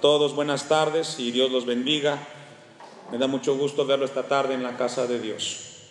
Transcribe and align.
Todos 0.00 0.34
buenas 0.34 0.68
tardes 0.68 1.18
y 1.18 1.30
Dios 1.30 1.50
los 1.50 1.64
bendiga. 1.64 2.18
Me 3.10 3.18
da 3.18 3.26
mucho 3.28 3.56
gusto 3.56 3.86
verlo 3.86 4.04
esta 4.04 4.24
tarde 4.24 4.54
en 4.54 4.62
la 4.62 4.76
casa 4.76 5.06
de 5.06 5.20
Dios. 5.20 5.88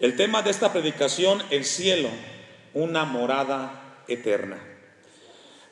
El 0.00 0.16
tema 0.16 0.42
de 0.42 0.50
esta 0.50 0.72
predicación, 0.72 1.42
el 1.50 1.64
cielo, 1.64 2.08
una 2.74 3.04
morada 3.04 4.04
eterna. 4.06 4.58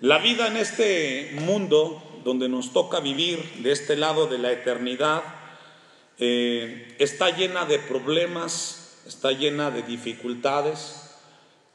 La 0.00 0.18
vida 0.18 0.48
en 0.48 0.56
este 0.56 1.36
mundo 1.42 2.02
donde 2.24 2.48
nos 2.48 2.72
toca 2.72 2.98
vivir 2.98 3.62
de 3.62 3.70
este 3.70 3.94
lado 3.94 4.26
de 4.26 4.38
la 4.38 4.50
eternidad 4.50 5.22
eh, 6.18 6.96
está 6.98 7.30
llena 7.30 7.66
de 7.66 7.78
problemas, 7.78 9.02
está 9.06 9.30
llena 9.30 9.70
de 9.70 9.82
dificultades. 9.82 11.02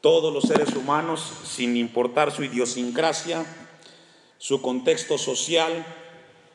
Todos 0.02 0.34
los 0.34 0.44
seres 0.44 0.74
humanos, 0.76 1.32
sin 1.44 1.76
importar 1.76 2.32
su 2.32 2.44
idiosincrasia, 2.44 3.46
su 4.38 4.60
contexto 4.60 5.16
social, 5.16 5.86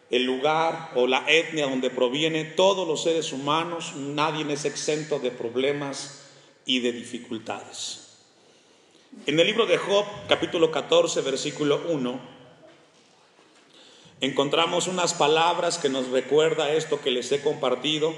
el 0.09 0.23
lugar 0.23 0.91
o 0.95 1.07
la 1.07 1.25
etnia 1.27 1.67
donde 1.67 1.89
proviene, 1.89 2.45
todos 2.45 2.87
los 2.87 3.03
seres 3.03 3.33
humanos, 3.33 3.93
nadie 3.95 4.51
es 4.51 4.65
exento 4.65 5.19
de 5.19 5.31
problemas 5.31 6.23
y 6.65 6.79
de 6.79 6.93
dificultades. 6.93 8.07
En 9.25 9.39
el 9.39 9.47
libro 9.47 9.65
de 9.65 9.77
Job, 9.77 10.05
capítulo 10.29 10.71
14, 10.71 11.21
versículo 11.21 11.81
1, 11.89 12.19
encontramos 14.21 14.87
unas 14.87 15.13
palabras 15.13 15.77
que 15.77 15.89
nos 15.89 16.07
recuerda 16.09 16.71
esto 16.71 17.01
que 17.01 17.11
les 17.11 17.31
he 17.31 17.41
compartido. 17.41 18.13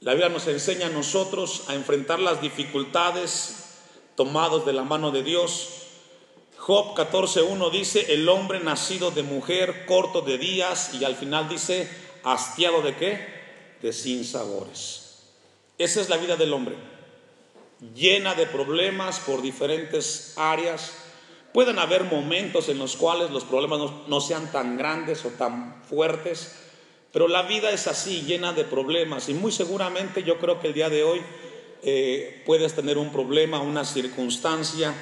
La 0.00 0.12
Biblia 0.12 0.28
nos 0.28 0.46
enseña 0.48 0.86
a 0.86 0.90
nosotros 0.90 1.64
a 1.68 1.74
enfrentar 1.74 2.18
las 2.18 2.40
dificultades 2.40 3.76
tomados 4.16 4.66
de 4.66 4.72
la 4.72 4.82
mano 4.82 5.12
de 5.12 5.22
Dios 5.22 5.87
Job 6.68 6.94
14.1 6.94 7.70
dice, 7.70 8.12
el 8.12 8.28
hombre 8.28 8.60
nacido 8.60 9.10
de 9.10 9.22
mujer, 9.22 9.86
corto 9.86 10.20
de 10.20 10.36
días, 10.36 10.90
y 10.92 11.02
al 11.02 11.16
final 11.16 11.48
dice, 11.48 11.88
hastiado 12.24 12.82
de 12.82 12.94
qué? 12.94 13.26
De 13.80 13.90
sin 13.90 14.22
sabores. 14.22 15.22
Esa 15.78 16.02
es 16.02 16.10
la 16.10 16.18
vida 16.18 16.36
del 16.36 16.52
hombre, 16.52 16.74
llena 17.94 18.34
de 18.34 18.44
problemas 18.44 19.18
por 19.20 19.40
diferentes 19.40 20.34
áreas. 20.36 20.92
Pueden 21.54 21.78
haber 21.78 22.04
momentos 22.04 22.68
en 22.68 22.76
los 22.76 22.96
cuales 22.96 23.30
los 23.30 23.44
problemas 23.44 23.90
no, 24.06 24.20
sean 24.20 24.52
tan 24.52 24.76
grandes 24.76 25.24
o 25.24 25.30
tan 25.30 25.82
fuertes, 25.84 26.54
pero 27.14 27.28
la 27.28 27.44
vida 27.44 27.70
es 27.70 27.86
así, 27.86 28.24
llena 28.26 28.52
de 28.52 28.64
problemas. 28.64 29.30
Y 29.30 29.32
muy 29.32 29.52
seguramente 29.52 30.22
yo 30.22 30.36
creo 30.36 30.60
que 30.60 30.66
el 30.66 30.74
día 30.74 30.90
de 30.90 31.02
hoy 31.02 31.22
eh, 31.82 32.42
puedes 32.44 32.74
tener 32.74 32.98
un 32.98 33.10
problema, 33.10 33.58
una 33.58 33.86
circunstancia 33.86 34.92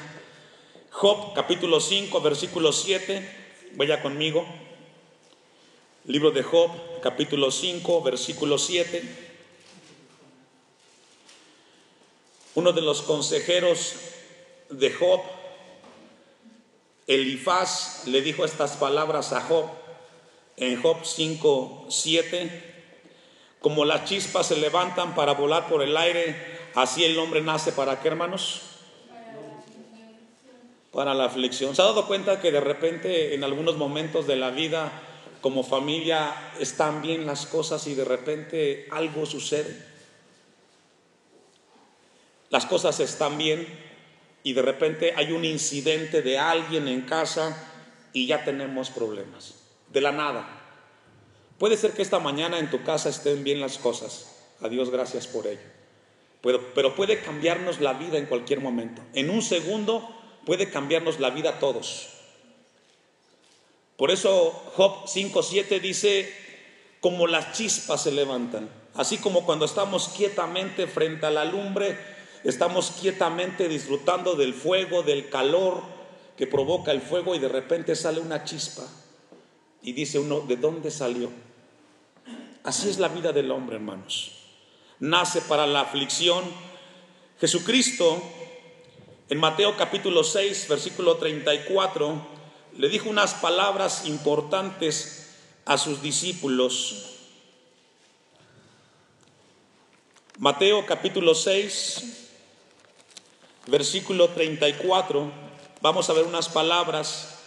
Job 0.98 1.34
capítulo 1.34 1.78
5, 1.78 2.22
versículo 2.22 2.72
7, 2.72 3.70
vaya 3.75 4.00
conmigo. 4.00 4.47
Libro 6.06 6.30
de 6.30 6.42
Job 6.42 6.70
capítulo 7.02 7.50
5, 7.50 8.00
versículo 8.00 8.56
7. 8.56 9.02
Uno 12.55 12.72
de 12.72 12.80
los 12.80 13.02
consejeros 13.02 13.97
de 14.70 14.91
Job, 14.91 15.20
Elifaz, 17.06 18.06
le 18.06 18.22
dijo 18.22 18.47
estas 18.47 18.78
palabras 18.78 19.34
a 19.34 19.42
Job 19.42 19.67
en 20.56 20.80
Job 20.80 21.05
5, 21.05 21.89
7. 21.91 22.74
Como 23.61 23.84
las 23.84 24.06
chispas 24.06 24.47
se 24.47 24.56
levantan 24.56 25.14
para 25.14 25.34
volar 25.34 25.69
por 25.69 25.83
el 25.83 25.94
aire, 25.94 26.70
así 26.74 27.05
el 27.05 27.19
hombre 27.19 27.42
nace 27.42 27.72
para 27.72 28.00
qué, 28.00 28.08
hermanos? 28.08 28.75
Para 30.97 31.12
la 31.12 31.27
aflicción. 31.27 31.77
¿Se 31.77 31.83
ha 31.83 31.84
dado 31.84 32.06
cuenta 32.06 32.41
que 32.41 32.50
de 32.50 32.58
repente 32.58 33.34
en 33.34 33.44
algunos 33.44 33.77
momentos 33.77 34.27
de 34.27 34.34
la 34.34 34.50
vida 34.50 34.91
como 35.42 35.62
familia 35.62 36.52
están 36.58 37.02
bien 37.02 37.27
las 37.27 37.44
cosas 37.44 37.86
y 37.86 37.94
de 37.94 38.06
repente 38.06 38.86
algo 38.91 39.27
sucede? 39.27 39.77
Las 42.48 42.64
cosas 42.64 42.98
están 43.01 43.36
bien 43.36 43.68
y 44.42 44.55
de 44.55 44.62
repente 44.62 45.12
hay 45.14 45.33
un 45.33 45.45
incidente 45.45 46.23
de 46.23 46.39
alguien 46.39 46.89
en 46.89 47.02
casa 47.02 47.70
y 48.14 48.27
ya 48.27 48.46
tenemos 48.46 48.89
problemas. 48.89 49.57
De 49.92 50.01
la 50.01 50.13
nada. 50.13 50.48
Puede 51.58 51.77
ser 51.77 51.90
que 51.90 52.01
esta 52.01 52.20
mañana 52.20 52.58
en 52.58 52.70
tu 52.70 52.84
casa 52.84 53.11
estén 53.11 53.45
bien 53.45 53.61
las 53.61 53.77
cosas. 53.77 54.34
A 54.63 54.70
Dios 54.70 54.89
gracias 54.89 55.27
por 55.27 55.46
ello. 55.46 55.61
Pero, 56.40 56.73
pero 56.73 56.95
puede 56.95 57.20
cambiarnos 57.20 57.83
la 57.83 57.92
vida 57.92 58.17
en 58.17 58.24
cualquier 58.24 58.61
momento. 58.61 59.02
En 59.13 59.28
un 59.28 59.42
segundo 59.42 60.17
puede 60.46 60.70
cambiarnos 60.70 61.20
la 61.20 61.29
vida 61.30 61.51
a 61.51 61.58
todos. 61.58 62.08
Por 63.98 64.11
eso 64.11 64.52
Job 64.77 65.05
5.7 65.05 65.80
dice, 65.80 66.33
como 67.01 67.27
las 67.27 67.52
chispas 67.52 68.05
se 68.05 68.12
levantan, 68.12 68.70
así 68.95 69.18
como 69.18 69.45
cuando 69.45 69.64
estamos 69.64 70.08
quietamente 70.17 70.86
frente 70.86 71.27
a 71.27 71.30
la 71.30 71.45
lumbre, 71.45 71.98
estamos 72.45 72.92
quietamente 72.92 73.68
disfrutando 73.68 74.36
del 74.36 74.55
fuego, 74.55 75.02
del 75.02 75.29
calor 75.29 75.83
que 76.36 76.46
provoca 76.46 76.92
el 76.92 77.01
fuego 77.01 77.34
y 77.34 77.39
de 77.39 77.48
repente 77.48 77.96
sale 77.96 78.20
una 78.20 78.45
chispa 78.45 78.86
y 79.83 79.92
dice 79.92 80.18
uno, 80.18 80.40
¿de 80.40 80.57
dónde 80.57 80.90
salió? 80.90 81.30
Así 82.63 82.89
es 82.89 82.98
la 82.98 83.08
vida 83.08 83.33
del 83.33 83.51
hombre, 83.51 83.77
hermanos. 83.77 84.33
Nace 85.01 85.40
para 85.42 85.67
la 85.67 85.83
aflicción. 85.83 86.45
Jesucristo 87.40 88.20
en 89.29 89.39
Mateo 89.39 89.77
capítulo 89.77 90.23
6, 90.23 90.69
versículo 90.69 91.17
34, 91.17 92.27
le 92.79 92.89
dijo 92.89 93.09
unas 93.09 93.35
palabras 93.35 94.05
importantes 94.07 95.35
a 95.64 95.79
sus 95.79 96.01
discípulos. 96.01 97.17
Mateo 100.39 100.87
capítulo 100.87 101.35
6, 101.35 102.05
versículo 103.67 104.29
34, 104.29 105.33
vamos 105.81 106.08
a 106.08 106.13
ver 106.13 106.25
unas 106.25 106.48
palabras 106.48 107.39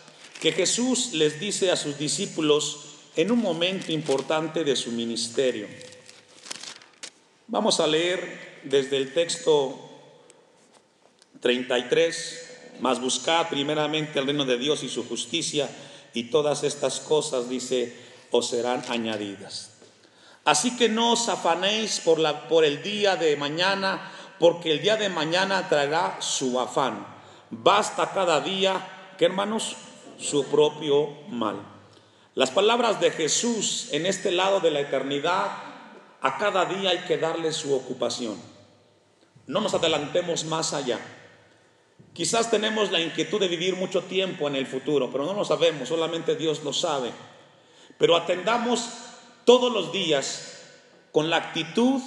que 0.41 0.51
Jesús 0.51 1.13
les 1.13 1.39
dice 1.39 1.71
a 1.71 1.77
sus 1.77 1.97
discípulos 1.97 2.79
en 3.15 3.31
un 3.31 3.39
momento 3.39 3.93
importante 3.93 4.65
de 4.65 4.75
su 4.75 4.91
ministerio. 4.91 5.67
Vamos 7.47 7.79
a 7.79 7.87
leer 7.87 8.59
desde 8.63 8.97
el 8.97 9.13
texto 9.13 9.88
33, 11.41 12.77
más 12.81 12.99
buscad 12.99 13.49
primeramente 13.49 14.19
el 14.19 14.25
reino 14.25 14.45
de 14.45 14.57
Dios 14.57 14.83
y 14.83 14.89
su 14.89 15.07
justicia, 15.07 15.69
y 16.13 16.25
todas 16.25 16.63
estas 16.63 16.99
cosas, 16.99 17.49
dice, 17.49 17.95
os 18.31 18.49
serán 18.49 18.83
añadidas. 18.89 19.71
Así 20.45 20.75
que 20.77 20.89
no 20.89 21.13
os 21.13 21.29
afanéis 21.29 21.99
por, 21.99 22.19
por 22.47 22.65
el 22.65 22.81
día 22.81 23.15
de 23.15 23.35
mañana, 23.35 24.11
porque 24.39 24.71
el 24.71 24.81
día 24.81 24.95
de 24.95 25.09
mañana 25.09 25.67
traerá 25.69 26.17
su 26.21 26.59
afán. 26.59 27.05
Basta 27.51 28.11
cada 28.11 28.41
día, 28.41 29.13
que 29.17 29.25
hermanos, 29.25 29.75
su 30.17 30.45
propio 30.45 31.09
mal. 31.29 31.57
Las 32.35 32.51
palabras 32.51 32.99
de 32.99 33.11
Jesús 33.11 33.89
en 33.91 34.05
este 34.05 34.31
lado 34.31 34.59
de 34.59 34.71
la 34.71 34.79
eternidad, 34.79 35.51
a 36.21 36.37
cada 36.37 36.65
día 36.65 36.91
hay 36.91 36.99
que 36.99 37.17
darle 37.17 37.51
su 37.51 37.73
ocupación. 37.73 38.37
No 39.47 39.61
nos 39.61 39.73
adelantemos 39.73 40.45
más 40.45 40.73
allá. 40.73 40.99
Quizás 42.19 42.51
tenemos 42.51 42.91
la 42.91 42.99
inquietud 42.99 43.39
de 43.39 43.47
vivir 43.47 43.77
mucho 43.77 44.03
tiempo 44.03 44.49
en 44.49 44.57
el 44.57 44.67
futuro, 44.67 45.09
pero 45.09 45.25
no 45.25 45.33
lo 45.33 45.45
sabemos, 45.45 45.87
solamente 45.87 46.35
Dios 46.35 46.65
lo 46.65 46.73
sabe. 46.73 47.11
Pero 47.97 48.17
atendamos 48.17 48.89
todos 49.45 49.71
los 49.71 49.93
días 49.93 50.59
con 51.13 51.29
la 51.29 51.37
actitud 51.37 52.01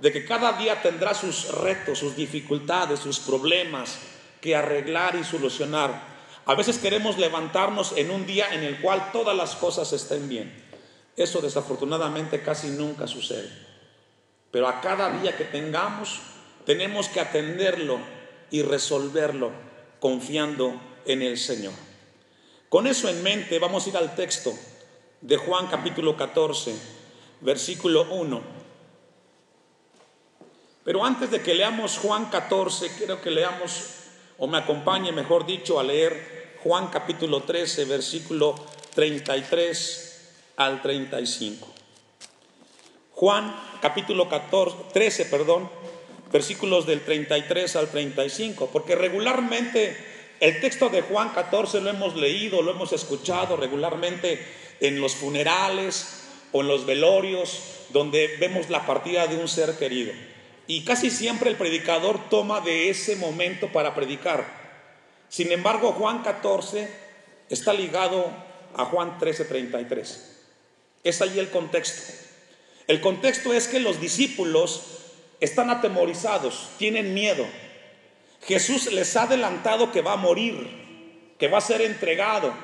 de 0.00 0.10
que 0.10 0.24
cada 0.24 0.54
día 0.54 0.80
tendrá 0.80 1.12
sus 1.12 1.52
retos, 1.52 1.98
sus 1.98 2.16
dificultades, 2.16 3.00
sus 3.00 3.20
problemas 3.20 3.98
que 4.40 4.56
arreglar 4.56 5.16
y 5.16 5.22
solucionar. 5.22 6.00
A 6.46 6.54
veces 6.54 6.78
queremos 6.78 7.18
levantarnos 7.18 7.92
en 7.98 8.10
un 8.10 8.24
día 8.24 8.54
en 8.54 8.62
el 8.62 8.80
cual 8.80 9.12
todas 9.12 9.36
las 9.36 9.54
cosas 9.54 9.92
estén 9.92 10.30
bien. 10.30 10.64
Eso 11.14 11.42
desafortunadamente 11.42 12.40
casi 12.40 12.68
nunca 12.68 13.06
sucede. 13.06 13.50
Pero 14.50 14.66
a 14.66 14.80
cada 14.80 15.10
día 15.10 15.36
que 15.36 15.44
tengamos, 15.44 16.20
tenemos 16.64 17.10
que 17.10 17.20
atenderlo 17.20 18.15
y 18.50 18.62
resolverlo 18.62 19.50
confiando 20.00 20.80
en 21.04 21.22
el 21.22 21.38
Señor. 21.38 21.72
Con 22.68 22.86
eso 22.86 23.08
en 23.08 23.22
mente 23.22 23.58
vamos 23.58 23.86
a 23.86 23.88
ir 23.90 23.96
al 23.96 24.14
texto 24.14 24.52
de 25.20 25.36
Juan 25.36 25.66
capítulo 25.68 26.16
14, 26.16 26.74
versículo 27.40 28.06
1. 28.10 28.42
Pero 30.84 31.04
antes 31.04 31.30
de 31.30 31.42
que 31.42 31.54
leamos 31.54 31.98
Juan 31.98 32.26
14, 32.26 32.90
quiero 32.96 33.20
que 33.20 33.30
leamos, 33.30 33.90
o 34.38 34.46
me 34.46 34.58
acompañe, 34.58 35.10
mejor 35.10 35.46
dicho, 35.46 35.80
a 35.80 35.82
leer 35.82 36.58
Juan 36.62 36.88
capítulo 36.88 37.42
13, 37.42 37.84
versículo 37.86 38.54
33 38.94 40.30
al 40.56 40.82
35. 40.82 41.66
Juan 43.12 43.54
capítulo 43.80 44.28
14, 44.28 44.76
13, 44.92 45.24
perdón, 45.26 45.70
versículos 46.36 46.84
del 46.84 47.00
33 47.00 47.76
al 47.76 47.88
35, 47.88 48.68
porque 48.70 48.94
regularmente 48.94 49.96
el 50.38 50.60
texto 50.60 50.90
de 50.90 51.00
Juan 51.00 51.30
14 51.30 51.80
lo 51.80 51.88
hemos 51.88 52.14
leído, 52.14 52.60
lo 52.60 52.72
hemos 52.72 52.92
escuchado 52.92 53.56
regularmente 53.56 54.46
en 54.80 55.00
los 55.00 55.14
funerales 55.14 56.24
o 56.52 56.60
en 56.60 56.68
los 56.68 56.84
velorios, 56.84 57.62
donde 57.88 58.36
vemos 58.38 58.68
la 58.68 58.84
partida 58.84 59.26
de 59.26 59.36
un 59.36 59.48
ser 59.48 59.78
querido. 59.78 60.12
Y 60.66 60.84
casi 60.84 61.08
siempre 61.10 61.48
el 61.48 61.56
predicador 61.56 62.28
toma 62.28 62.60
de 62.60 62.90
ese 62.90 63.16
momento 63.16 63.72
para 63.72 63.94
predicar. 63.94 64.44
Sin 65.30 65.50
embargo, 65.52 65.92
Juan 65.92 66.22
14 66.22 66.86
está 67.48 67.72
ligado 67.72 68.30
a 68.76 68.84
Juan 68.84 69.18
13:33. 69.18 70.18
Es 71.02 71.22
ahí 71.22 71.38
el 71.38 71.48
contexto. 71.48 72.12
El 72.88 73.00
contexto 73.00 73.54
es 73.54 73.68
que 73.68 73.80
los 73.80 74.02
discípulos 74.02 74.96
están 75.40 75.70
atemorizados, 75.70 76.68
tienen 76.78 77.14
miedo. 77.14 77.46
Jesús 78.42 78.92
les 78.92 79.16
ha 79.16 79.24
adelantado 79.24 79.92
que 79.92 80.02
va 80.02 80.12
a 80.12 80.16
morir, 80.16 81.34
que 81.38 81.48
va 81.48 81.58
a 81.58 81.62
ser 81.62 81.82
entregado. 81.82 82.54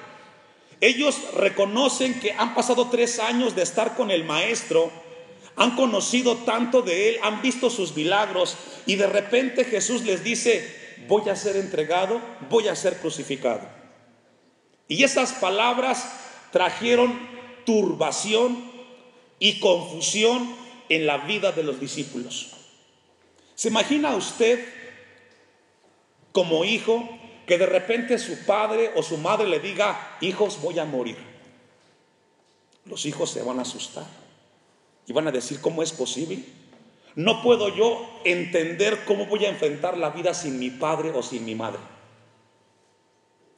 Ellos 0.80 1.34
reconocen 1.34 2.19
que 2.20 2.32
han 2.32 2.54
pasado 2.54 2.88
tres 2.88 3.19
años 3.19 3.54
de 3.54 3.62
estar 3.62 3.94
con 3.94 4.10
el 4.10 4.24
Maestro, 4.24 4.90
han 5.56 5.76
conocido 5.76 6.36
tanto 6.38 6.82
de 6.82 7.10
Él, 7.10 7.19
han 7.22 7.42
visto 7.42 7.69
sus 7.69 7.94
milagros 7.94 8.56
y 8.86 8.96
de 8.96 9.06
repente 9.06 9.64
Jesús 9.64 10.02
les 10.02 10.25
dice, 10.25 11.04
voy 11.08 11.28
a 11.28 11.36
ser 11.36 11.56
entregado, 11.56 12.20
voy 12.48 12.68
a 12.68 12.76
ser 12.76 12.96
crucificado. 12.98 13.68
Y 14.88 15.04
esas 15.04 15.32
palabras 15.32 16.10
trajeron 16.52 17.18
turbación 17.64 18.70
y 19.38 19.60
confusión 19.60 20.54
en 20.88 21.06
la 21.06 21.18
vida 21.18 21.52
de 21.52 21.62
los 21.62 21.80
discípulos. 21.80 22.62
¿Se 23.62 23.69
imagina 23.69 24.17
usted 24.17 24.59
como 26.32 26.64
hijo 26.64 27.09
que 27.47 27.59
de 27.59 27.67
repente 27.67 28.19
su 28.19 28.44
padre 28.44 28.91
o 28.97 29.05
su 29.05 29.19
madre 29.19 29.47
le 29.47 29.61
diga, 29.61 30.17
hijos, 30.20 30.61
voy 30.61 30.81
a 30.81 30.85
morir? 30.85 31.17
Los 32.87 33.06
hijos 33.06 33.31
se 33.31 33.41
van 33.41 33.61
a 33.61 33.62
asustar 33.62 34.05
y 35.06 35.12
van 35.12 35.29
a 35.29 35.31
decir, 35.31 35.61
¿cómo 35.61 35.85
es 35.85 35.93
posible? 35.93 36.44
No 37.14 37.41
puedo 37.41 37.69
yo 37.69 38.05
entender 38.25 39.05
cómo 39.05 39.26
voy 39.26 39.44
a 39.44 39.50
enfrentar 39.50 39.97
la 39.97 40.11
vida 40.11 40.35
sin 40.35 40.59
mi 40.59 40.70
padre 40.70 41.12
o 41.14 41.23
sin 41.23 41.44
mi 41.44 41.55
madre. 41.55 41.79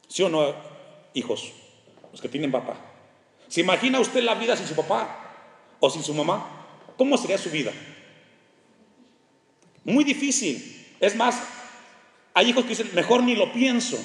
¿Sí 0.07 0.21
o 0.21 0.29
no, 0.29 0.53
hijos? 1.15 1.51
Los 2.11 2.21
que 2.21 2.29
tienen 2.29 2.51
papá. 2.51 2.77
¿Se 3.47 3.61
imagina 3.61 3.99
usted 3.99 4.21
la 4.21 4.35
vida 4.35 4.55
sin 4.55 4.67
su 4.67 4.75
papá 4.75 5.77
o 5.79 5.89
sin 5.89 6.03
su 6.03 6.13
mamá? 6.13 6.93
¿Cómo 6.95 7.17
sería 7.17 7.39
su 7.39 7.49
vida? 7.49 7.71
Muy 9.85 10.03
difícil. 10.03 10.85
Es 10.99 11.15
más, 11.15 11.41
hay 12.33 12.49
hijos 12.49 12.63
que 12.63 12.69
dicen, 12.69 12.91
mejor 12.93 13.23
ni 13.23 13.35
lo 13.35 13.53
pienso. 13.53 13.97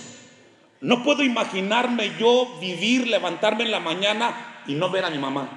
No 0.80 1.02
puedo 1.02 1.24
imaginarme 1.24 2.12
yo 2.18 2.58
vivir, 2.60 3.06
levantarme 3.06 3.64
en 3.64 3.70
la 3.70 3.80
mañana 3.80 4.62
y 4.66 4.74
no 4.74 4.90
ver 4.90 5.04
a 5.04 5.10
mi 5.10 5.18
mamá 5.18 5.50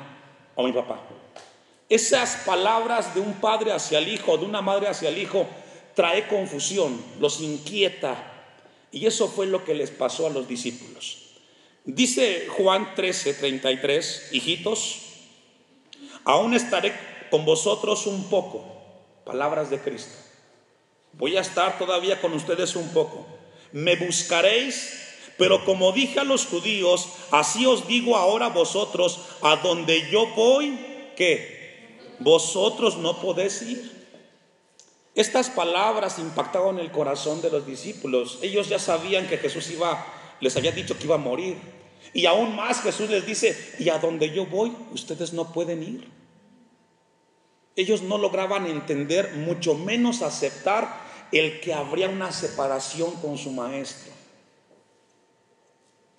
o 0.56 0.64
a 0.64 0.68
mi 0.68 0.74
papá. 0.74 1.02
Esas 1.88 2.38
palabras 2.46 3.14
de 3.14 3.22
un 3.22 3.34
padre 3.36 3.72
hacia 3.72 4.00
el 4.00 4.08
hijo, 4.08 4.38
de 4.38 4.46
una 4.46 4.62
madre 4.62 4.88
hacia 4.88 5.10
el 5.10 5.18
hijo, 5.18 5.48
trae 5.96 6.28
confusión, 6.28 7.00
los 7.20 7.40
inquieta. 7.42 8.32
Y 8.92 9.06
eso 9.06 9.28
fue 9.28 9.46
lo 9.46 9.64
que 9.64 9.76
les 9.76 9.92
pasó 9.92 10.28
a 10.28 10.30
los 10.30 10.48
discípulos. 10.48 11.20
Dice 11.86 12.48
Juan 12.50 12.96
13, 12.96 13.34
33, 13.34 14.30
hijitos, 14.32 15.02
aún 16.24 16.54
estaré 16.54 16.94
con 17.30 17.44
vosotros 17.44 18.08
un 18.08 18.30
poco, 18.30 18.83
palabras 19.26 19.70
de 19.70 19.80
Cristo. 19.80 20.14
Voy 21.14 21.38
a 21.38 21.42
estar 21.42 21.78
todavía 21.78 22.20
con 22.20 22.34
ustedes 22.34 22.76
un 22.76 22.90
poco. 22.90 23.26
Me 23.72 23.96
buscaréis, 23.96 24.94
pero 25.38 25.64
como 25.66 25.92
dije 25.92 26.20
a 26.20 26.24
los 26.24 26.46
judíos, 26.46 27.08
así 27.32 27.66
os 27.66 27.88
digo 27.88 28.18
ahora 28.18 28.50
vosotros, 28.50 29.20
a 29.42 29.58
donde 29.58 30.10
yo 30.10 30.28
voy, 30.36 30.78
que 31.16 31.94
vosotros 32.20 32.98
no 32.98 33.20
podéis 33.22 33.62
ir. 33.62 33.94
Estas 35.16 35.50
palabras 35.50 36.18
impactaron 36.18 36.80
el 36.80 36.92
corazón 36.92 37.42
de 37.42 37.52
los 37.52 37.68
discípulos. 37.68 38.40
Ellos 38.42 38.68
ya 38.68 38.80
sabían 38.80 39.28
que 39.28 39.38
Jesús 39.38 39.70
iba, 39.70 40.06
les 40.40 40.58
había 40.58 40.72
dicho 40.72 40.98
que 40.98 41.04
iba 41.04 41.16
a 41.16 41.20
morir. 41.20 41.58
Y 42.14 42.26
aún 42.26 42.56
más 42.56 42.82
Jesús 42.82 43.10
les 43.10 43.26
dice, 43.26 43.76
y 43.78 43.90
a 43.90 44.00
donde 44.00 44.32
yo 44.32 44.48
voy, 44.48 44.76
ustedes 44.92 45.34
no 45.34 45.54
pueden 45.54 45.84
ir. 45.84 46.23
Ellos 47.76 48.04
no 48.04 48.18
lograban 48.18 48.68
entender, 48.68 49.34
mucho 49.34 49.74
menos 49.76 50.22
aceptar 50.22 51.02
el 51.32 51.60
que 51.60 51.74
habría 51.74 52.10
una 52.10 52.32
separación 52.32 53.12
con 53.22 53.38
su 53.38 53.52
maestro. 53.52 54.12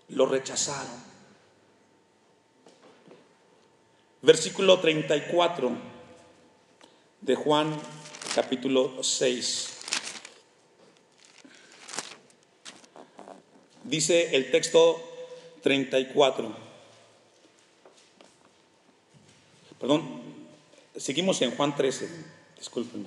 Lo 0.08 0.26
rechazaron. 0.26 1.04
Versículo 4.22 4.80
34 4.80 5.70
de 7.20 7.34
Juan 7.36 7.78
capítulo 8.34 9.02
6. 9.02 9.70
Dice 13.84 14.34
el 14.34 14.50
texto 14.50 14.98
34. 15.62 16.52
Perdón, 19.78 20.23
seguimos 20.96 21.40
en 21.42 21.50
Juan 21.52 21.74
13, 21.74 22.08
disculpen. 22.58 23.06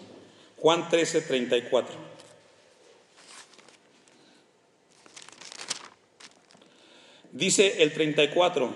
Juan 0.58 0.90
13, 0.90 1.22
34. 1.22 1.96
Dice 7.32 7.84
el 7.84 7.94
34, 7.94 8.74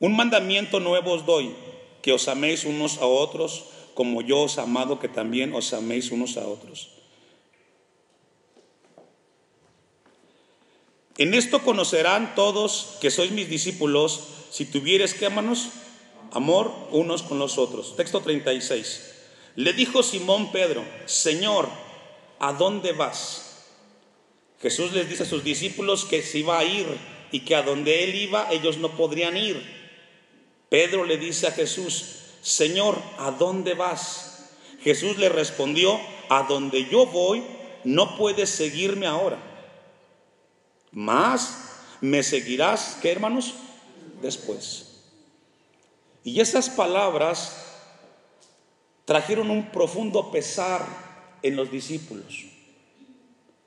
un 0.00 0.16
mandamiento 0.16 0.80
nuevo 0.80 1.12
os 1.12 1.26
doy, 1.26 1.54
que 2.00 2.12
os 2.12 2.28
améis 2.28 2.64
unos 2.64 2.96
a 2.98 3.06
otros, 3.06 3.64
como 3.92 4.22
yo 4.22 4.40
os 4.40 4.56
amado, 4.56 4.98
que 4.98 5.08
también 5.08 5.52
os 5.52 5.72
améis 5.72 6.10
unos 6.10 6.36
a 6.36 6.48
otros. 6.48 6.90
En 11.18 11.34
esto 11.34 11.62
conocerán 11.62 12.34
todos 12.34 12.96
que 13.00 13.10
sois 13.10 13.30
mis 13.30 13.48
discípulos, 13.48 14.43
si 14.54 14.66
tuvieres 14.66 15.14
que 15.14 15.26
amanos 15.26 15.70
amor 16.30 16.72
unos 16.92 17.24
con 17.24 17.40
los 17.40 17.58
otros. 17.58 17.96
Texto 17.96 18.20
36. 18.20 19.14
Le 19.56 19.72
dijo 19.72 20.04
Simón 20.04 20.52
Pedro, 20.52 20.84
Señor, 21.06 21.68
¿a 22.38 22.52
dónde 22.52 22.92
vas? 22.92 23.64
Jesús 24.62 24.92
les 24.92 25.08
dice 25.08 25.24
a 25.24 25.26
sus 25.26 25.42
discípulos 25.42 26.04
que 26.04 26.22
se 26.22 26.38
iba 26.38 26.56
a 26.56 26.64
ir 26.64 26.86
y 27.32 27.40
que 27.40 27.56
a 27.56 27.62
donde 27.62 28.04
él 28.04 28.14
iba 28.14 28.46
ellos 28.52 28.78
no 28.78 28.90
podrían 28.90 29.36
ir. 29.36 29.60
Pedro 30.68 31.04
le 31.04 31.18
dice 31.18 31.48
a 31.48 31.50
Jesús, 31.50 32.20
Señor, 32.40 32.96
¿a 33.18 33.32
dónde 33.32 33.74
vas? 33.74 34.50
Jesús 34.84 35.18
le 35.18 35.30
respondió, 35.30 35.98
a 36.28 36.44
donde 36.44 36.88
yo 36.88 37.06
voy 37.06 37.42
no 37.82 38.16
puedes 38.16 38.50
seguirme 38.50 39.08
ahora. 39.08 39.38
Más 40.92 41.72
me 42.00 42.22
seguirás, 42.22 42.98
¿qué 43.02 43.10
hermanos? 43.10 43.54
Después. 44.24 44.86
Y 46.24 46.40
esas 46.40 46.70
palabras 46.70 47.54
trajeron 49.04 49.50
un 49.50 49.70
profundo 49.70 50.30
pesar 50.30 50.86
en 51.42 51.56
los 51.56 51.70
discípulos. 51.70 52.46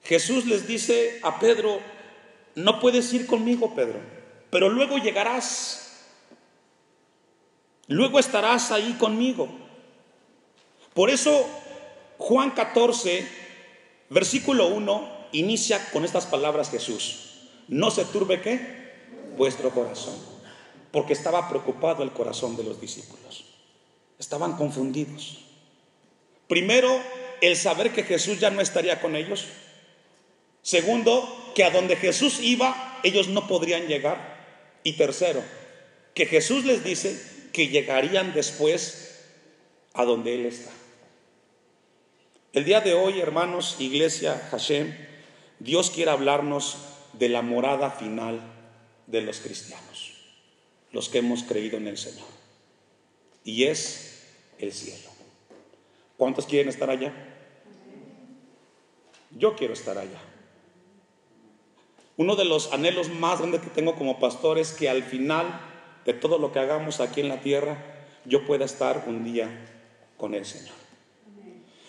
Jesús 0.02 0.48
les 0.48 0.66
dice 0.66 1.20
a 1.22 1.40
Pedro, 1.40 1.80
no 2.56 2.80
puedes 2.80 3.14
ir 3.14 3.28
conmigo, 3.28 3.76
Pedro, 3.76 4.00
pero 4.50 4.70
luego 4.70 4.98
llegarás, 4.98 6.08
luego 7.86 8.18
estarás 8.18 8.72
ahí 8.72 8.94
conmigo. 8.94 9.48
Por 10.96 11.12
eso 11.12 11.48
Juan 12.18 12.50
14, 12.50 13.28
versículo 14.10 14.70
1, 14.70 15.28
inicia 15.34 15.92
con 15.92 16.04
estas 16.04 16.26
palabras 16.26 16.72
Jesús, 16.72 17.44
no 17.68 17.92
se 17.92 18.06
turbe 18.06 18.42
vuestro 19.38 19.70
corazón 19.70 20.37
porque 20.92 21.14
estaba 21.14 21.50
preocupado 21.50 22.04
el 22.04 22.12
corazón 22.12 22.56
de 22.56 22.64
los 22.64 22.80
discípulos. 22.80 23.46
Estaban 24.20 24.56
confundidos. 24.58 25.40
Primero, 26.48 27.02
el 27.42 27.56
saber 27.56 27.92
que 27.92 28.04
Jesús 28.04 28.40
ya 28.40 28.50
no 28.50 28.62
estaría 28.62 29.02
con 29.02 29.16
ellos. 29.16 29.46
Segundo, 30.62 31.52
que 31.56 31.64
a 31.64 31.72
donde 31.72 31.96
Jesús 31.96 32.40
iba, 32.42 33.00
ellos 33.04 33.28
no 33.28 33.48
podrían 33.48 33.88
llegar. 33.88 34.38
Y 34.84 34.94
tercero, 34.94 35.44
que 36.14 36.26
Jesús 36.26 36.66
les 36.66 36.84
dice 36.84 37.20
que 37.52 37.68
llegarían 37.68 38.34
después 38.34 39.26
a 39.94 40.06
donde 40.06 40.36
Él 40.36 40.46
está. 40.46 40.72
El 42.54 42.64
día 42.64 42.82
de 42.82 42.94
hoy, 42.94 43.20
hermanos, 43.20 43.76
iglesia 43.80 44.48
Hashem, 44.52 44.96
Dios 45.60 45.92
quiere 45.92 46.12
hablarnos 46.12 46.78
de 47.14 47.30
la 47.30 47.42
morada 47.42 47.92
final 47.92 48.40
de 49.08 49.22
los 49.22 49.40
cristianos 49.40 49.97
los 50.98 51.10
que 51.10 51.20
hemos 51.20 51.44
creído 51.44 51.78
en 51.78 51.88
el 51.88 51.96
Señor. 51.96 52.26
Y 53.44 53.66
es 53.66 54.26
el 54.58 54.74
cielo. 54.74 55.12
¿Cuántos 56.18 56.48
quieren 56.48 56.70
estar 56.70 56.90
allá? 56.90 57.14
Yo 59.30 59.56
quiero 59.56 59.76
estar 59.76 59.96
allá. 59.96 60.20
Uno 62.16 62.36
de 62.36 62.46
los 62.46 62.74
anhelos 62.74 63.10
más 63.10 63.38
grandes 63.38 63.62
que 63.62 63.70
tengo 63.70 63.94
como 63.94 64.20
pastor 64.20 64.58
es 64.58 64.72
que 64.72 64.90
al 64.90 65.04
final 65.04 65.62
de 66.04 66.16
todo 66.16 66.40
lo 66.40 66.52
que 66.52 66.58
hagamos 66.58 67.00
aquí 67.00 67.22
en 67.22 67.30
la 67.30 67.42
tierra, 67.42 67.78
yo 68.26 68.48
pueda 68.48 68.66
estar 68.66 69.04
un 69.06 69.24
día 69.24 69.50
con 70.18 70.34
el 70.34 70.46
Señor. 70.48 70.74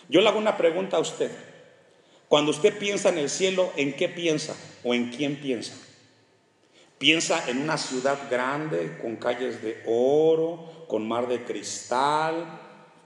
Yo 0.07 0.21
le 0.21 0.29
hago 0.29 0.37
una 0.37 0.55
pregunta 0.55 0.97
a 0.97 0.99
usted. 0.99 1.31
Cuando 2.27 2.51
usted 2.51 2.77
piensa 2.77 3.09
en 3.09 3.17
el 3.17 3.31
cielo, 3.31 3.73
¿en 3.75 3.95
qué 3.95 4.07
piensa 4.07 4.55
o 4.83 4.93
en 4.93 5.09
quién 5.09 5.37
piensa? 5.37 5.88
¿Piensa 6.99 7.49
en 7.49 7.59
una 7.59 7.77
ciudad 7.77 8.29
grande 8.29 8.97
con 9.01 9.15
calles 9.15 9.63
de 9.63 9.81
oro, 9.87 10.85
con 10.89 11.07
mar 11.07 11.29
de 11.29 11.45
cristal? 11.45 12.59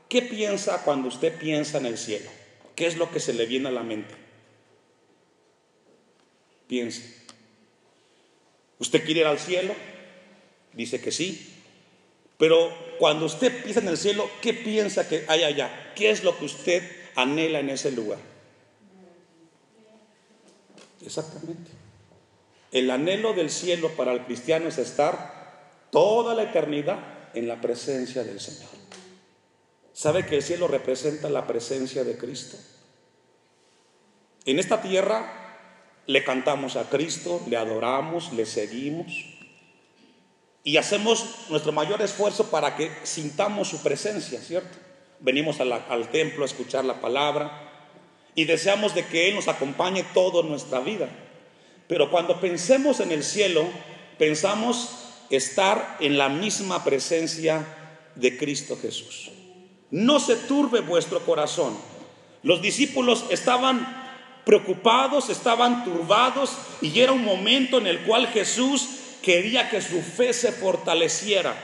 ¿Qué 0.09 0.23
piensa 0.23 0.81
cuando 0.83 1.09
usted 1.09 1.37
piensa 1.37 1.77
en 1.77 1.85
el 1.85 1.99
cielo? 1.99 2.29
¿Qué 2.75 2.87
es 2.87 2.97
lo 2.97 3.11
que 3.11 3.19
se 3.19 3.33
le 3.33 3.45
viene 3.45 3.69
a 3.69 3.71
la 3.71 3.83
mente? 3.83 4.15
Piense. 6.67 7.03
¿Usted 8.79 9.05
quiere 9.05 9.21
ir 9.21 9.27
al 9.27 9.37
cielo? 9.37 9.75
Dice 10.73 10.99
que 10.99 11.11
sí. 11.11 11.53
Pero 12.39 12.75
cuando 12.97 13.27
usted 13.27 13.61
piensa 13.61 13.79
en 13.79 13.89
el 13.89 13.97
cielo, 13.97 14.27
¿qué 14.41 14.55
piensa 14.55 15.07
que 15.07 15.23
hay 15.27 15.43
allá? 15.43 15.93
¿Qué 15.95 16.09
es 16.09 16.23
lo 16.23 16.35
que 16.35 16.45
usted 16.45 16.81
anhela 17.13 17.59
en 17.59 17.69
ese 17.69 17.91
lugar? 17.91 18.17
Exactamente. 21.05 21.82
El 22.73 22.89
anhelo 22.89 23.33
del 23.33 23.51
cielo 23.51 23.89
para 23.89 24.13
el 24.13 24.25
cristiano 24.25 24.67
es 24.67 24.79
estar 24.79 25.87
toda 25.91 26.33
la 26.33 26.41
eternidad 26.41 26.97
en 27.35 27.47
la 27.47 27.61
presencia 27.61 28.23
del 28.23 28.39
Señor. 28.39 28.71
¿Sabe 29.93 30.25
que 30.25 30.37
el 30.37 30.41
cielo 30.41 30.67
representa 30.67 31.29
la 31.29 31.45
presencia 31.45 32.03
de 32.03 32.17
Cristo? 32.17 32.57
En 34.45 34.57
esta 34.57 34.81
tierra 34.81 36.01
le 36.07 36.23
cantamos 36.23 36.75
a 36.75 36.89
Cristo, 36.89 37.41
le 37.47 37.57
adoramos, 37.57 38.33
le 38.33 38.47
seguimos 38.47 39.13
y 40.63 40.77
hacemos 40.77 41.45
nuestro 41.49 41.73
mayor 41.73 42.01
esfuerzo 42.01 42.49
para 42.49 42.75
que 42.75 42.91
sintamos 43.03 43.67
su 43.67 43.83
presencia, 43.83 44.39
¿cierto? 44.39 44.79
Venimos 45.19 45.59
al 45.59 46.09
templo 46.09 46.41
a 46.41 46.47
escuchar 46.47 46.85
la 46.85 46.99
palabra 46.99 47.69
y 48.33 48.45
deseamos 48.45 48.95
de 48.95 49.05
que 49.05 49.29
Él 49.29 49.35
nos 49.35 49.47
acompañe 49.47 50.03
toda 50.15 50.41
nuestra 50.41 50.79
vida. 50.79 51.07
Pero 51.87 52.09
cuando 52.09 52.39
pensemos 52.39 52.99
en 52.99 53.11
el 53.11 53.23
cielo, 53.23 53.65
pensamos 54.17 54.89
estar 55.29 55.97
en 55.99 56.17
la 56.17 56.29
misma 56.29 56.83
presencia 56.83 57.65
de 58.15 58.37
Cristo 58.37 58.77
Jesús. 58.81 59.31
No 59.91 60.19
se 60.19 60.35
turbe 60.35 60.81
vuestro 60.81 61.19
corazón. 61.25 61.77
Los 62.41 62.61
discípulos 62.61 63.25
estaban 63.29 64.01
preocupados, 64.45 65.29
estaban 65.29 65.83
turbados 65.83 66.57
y 66.81 66.99
era 66.99 67.11
un 67.11 67.23
momento 67.23 67.77
en 67.77 67.87
el 67.87 67.99
cual 67.99 68.27
Jesús 68.27 68.87
quería 69.21 69.69
que 69.69 69.81
su 69.81 70.01
fe 70.01 70.33
se 70.33 70.51
fortaleciera, 70.51 71.55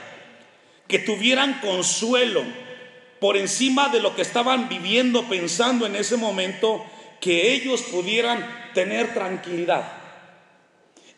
que 0.88 0.98
tuvieran 0.98 1.60
consuelo 1.60 2.42
por 3.20 3.36
encima 3.36 3.90
de 3.90 4.00
lo 4.00 4.16
que 4.16 4.22
estaban 4.22 4.68
viviendo, 4.68 5.24
pensando 5.24 5.86
en 5.86 5.94
ese 5.94 6.16
momento, 6.16 6.84
que 7.20 7.52
ellos 7.52 7.82
pudieran 7.82 8.70
tener 8.72 9.12
tranquilidad. 9.12 9.99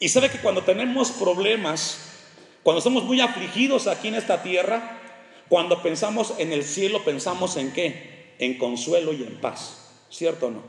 Y 0.02 0.08
sabe 0.08 0.30
que 0.30 0.40
cuando 0.40 0.64
tenemos 0.64 1.12
problemas, 1.12 1.98
cuando 2.64 2.78
estamos 2.78 3.04
muy 3.04 3.20
afligidos 3.20 3.86
aquí 3.86 4.08
en 4.08 4.16
esta 4.16 4.42
tierra, 4.42 5.00
cuando 5.48 5.80
pensamos 5.80 6.34
en 6.38 6.52
el 6.52 6.64
cielo, 6.64 7.04
pensamos 7.04 7.56
en 7.56 7.72
qué? 7.72 8.34
En 8.40 8.58
consuelo 8.58 9.12
y 9.12 9.22
en 9.22 9.40
paz. 9.40 9.92
¿Cierto 10.10 10.48
o 10.48 10.50
no? 10.50 10.64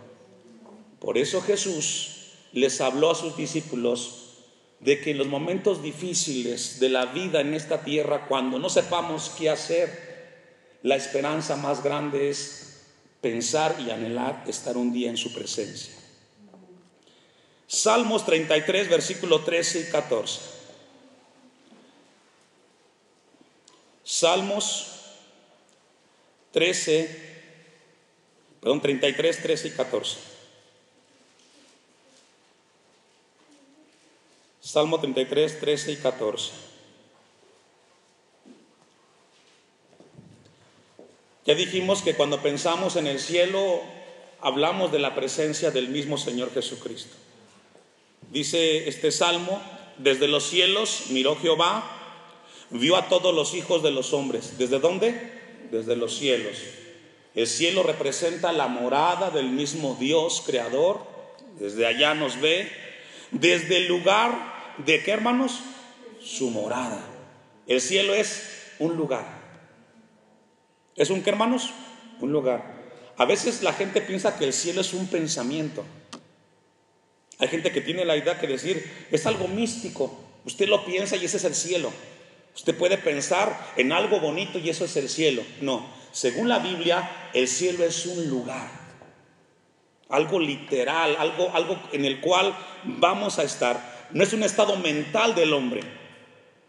Por 0.99 1.17
eso 1.17 1.41
Jesús 1.41 2.33
les 2.51 2.79
habló 2.79 3.09
a 3.09 3.15
sus 3.15 3.35
discípulos 3.35 4.35
de 4.79 5.01
que 5.01 5.09
en 5.09 5.17
los 5.17 5.25
momentos 5.25 5.81
difíciles 5.81 6.79
de 6.79 6.89
la 6.89 7.07
vida 7.07 7.41
en 7.41 7.55
esta 7.55 7.83
tierra, 7.83 8.27
cuando 8.27 8.59
no 8.59 8.69
sepamos 8.69 9.31
qué 9.35 9.49
hacer, 9.49 10.77
la 10.83 10.95
esperanza 10.95 11.55
más 11.55 11.83
grande 11.83 12.29
es 12.29 12.85
pensar 13.19 13.77
y 13.79 13.89
anhelar 13.89 14.43
estar 14.45 14.77
un 14.77 14.93
día 14.93 15.09
en 15.09 15.17
su 15.17 15.33
presencia. 15.33 16.02
Salmos 17.73 18.23
33, 18.23 18.87
versículo 18.87 19.43
13 19.43 19.79
y 19.79 19.83
14. 19.85 20.41
Salmos 24.03 24.91
13, 26.51 27.49
perdón, 28.61 28.79
33, 28.79 29.41
13 29.41 29.67
y 29.69 29.71
14. 29.71 30.17
Salmo 34.61 34.99
33, 34.99 35.59
13 35.59 35.91
y 35.93 35.95
14. 35.95 36.51
Ya 41.45 41.55
dijimos 41.55 42.03
que 42.03 42.13
cuando 42.13 42.39
pensamos 42.43 42.97
en 42.97 43.07
el 43.07 43.19
cielo, 43.19 43.81
hablamos 44.41 44.91
de 44.91 44.99
la 44.99 45.15
presencia 45.15 45.71
del 45.71 45.89
mismo 45.89 46.19
Señor 46.19 46.53
Jesucristo. 46.53 47.15
Dice 48.33 48.89
este 48.89 49.11
salmo, 49.11 49.61
desde 49.97 50.27
los 50.27 50.43
cielos 50.43 51.05
miró 51.11 51.37
Jehová, 51.37 51.83
vio 52.69 52.97
a 52.97 53.07
todos 53.07 53.33
los 53.33 53.53
hijos 53.53 53.81
de 53.83 53.91
los 53.91 54.11
hombres. 54.11 54.57
¿Desde 54.57 54.79
dónde? 54.79 55.31
Desde 55.71 55.95
los 55.95 56.17
cielos. 56.17 56.57
El 57.33 57.47
cielo 57.47 57.83
representa 57.83 58.51
la 58.51 58.67
morada 58.67 59.29
del 59.29 59.47
mismo 59.47 59.95
Dios 59.97 60.43
creador. 60.45 60.99
Desde 61.59 61.85
allá 61.85 62.13
nos 62.13 62.41
ve. 62.41 62.69
Desde 63.31 63.77
el 63.77 63.87
lugar 63.87 64.53
¿De 64.77 65.03
qué 65.03 65.11
hermanos? 65.11 65.59
Su 66.21 66.49
morada. 66.49 66.99
El 67.67 67.79
cielo 67.81 68.13
es 68.13 68.71
un 68.79 68.95
lugar. 68.95 69.25
¿Es 70.95 71.09
un 71.09 71.21
qué 71.21 71.29
hermanos? 71.29 71.71
Un 72.19 72.31
lugar. 72.31 72.81
A 73.17 73.25
veces 73.25 73.61
la 73.61 73.73
gente 73.73 74.01
piensa 74.01 74.37
que 74.37 74.45
el 74.45 74.53
cielo 74.53 74.81
es 74.81 74.93
un 74.93 75.07
pensamiento. 75.07 75.83
Hay 77.39 77.47
gente 77.47 77.71
que 77.71 77.81
tiene 77.81 78.05
la 78.05 78.17
idea 78.17 78.39
que 78.39 78.47
decir, 78.47 79.07
es 79.11 79.25
algo 79.25 79.47
místico. 79.47 80.19
Usted 80.45 80.67
lo 80.67 80.85
piensa 80.85 81.15
y 81.15 81.25
ese 81.25 81.37
es 81.37 81.43
el 81.43 81.55
cielo. 81.55 81.91
Usted 82.55 82.75
puede 82.75 82.97
pensar 82.97 83.73
en 83.77 83.91
algo 83.91 84.19
bonito 84.19 84.59
y 84.59 84.69
eso 84.69 84.85
es 84.85 84.95
el 84.97 85.09
cielo. 85.09 85.43
No, 85.61 85.87
según 86.11 86.47
la 86.47 86.59
Biblia, 86.59 87.29
el 87.33 87.47
cielo 87.47 87.83
es 87.83 88.05
un 88.05 88.29
lugar. 88.29 88.69
Algo 90.09 90.39
literal, 90.39 91.15
algo, 91.17 91.49
algo 91.53 91.81
en 91.91 92.05
el 92.05 92.21
cual 92.21 92.55
vamos 92.83 93.39
a 93.39 93.43
estar 93.43 93.93
no 94.13 94.23
es 94.23 94.33
un 94.33 94.43
estado 94.43 94.77
mental 94.77 95.35
del 95.35 95.53
hombre. 95.53 95.81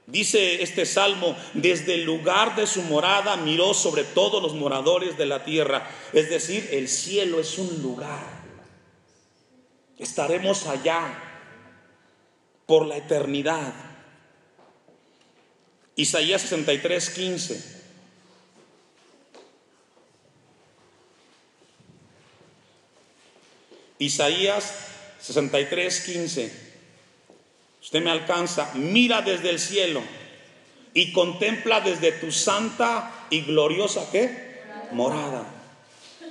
Dice 0.06 0.62
este 0.62 0.85
salmo, 0.85 1.37
desde 1.54 1.94
el 1.94 2.04
lugar 2.04 2.56
de 2.56 2.66
su 2.66 2.83
morada 2.83 3.37
miró 3.37 3.73
sobre 3.73 4.04
todos 4.04 4.42
los 4.42 4.54
moradores 4.54 5.16
de 5.16 5.26
la 5.26 5.44
tierra. 5.44 5.88
Es 6.12 6.28
decir, 6.28 6.68
el 6.73 6.88
cielo 6.88 7.40
es 7.40 7.59
un 7.59 7.83
lugar. 7.83 8.44
Estaremos 10.05 10.67
allá 10.67 11.19
por 12.67 12.85
la 12.85 12.99
eternidad. 12.99 13.73
Isaías 15.97 16.43
63, 16.43 17.11
15. 17.11 17.85
Isaías 23.99 24.75
63, 25.21 26.01
15 26.01 26.65
usted 27.81 28.03
me 28.03 28.11
alcanza, 28.11 28.73
mira 28.75 29.23
desde 29.23 29.49
el 29.49 29.59
cielo 29.59 30.03
y 30.93 31.13
contempla 31.13 31.81
desde 31.81 32.13
tu 32.13 32.31
santa 32.31 33.27
y 33.31 33.41
gloriosa 33.43 34.07
¿qué? 34.11 34.63
Morada. 34.93 35.47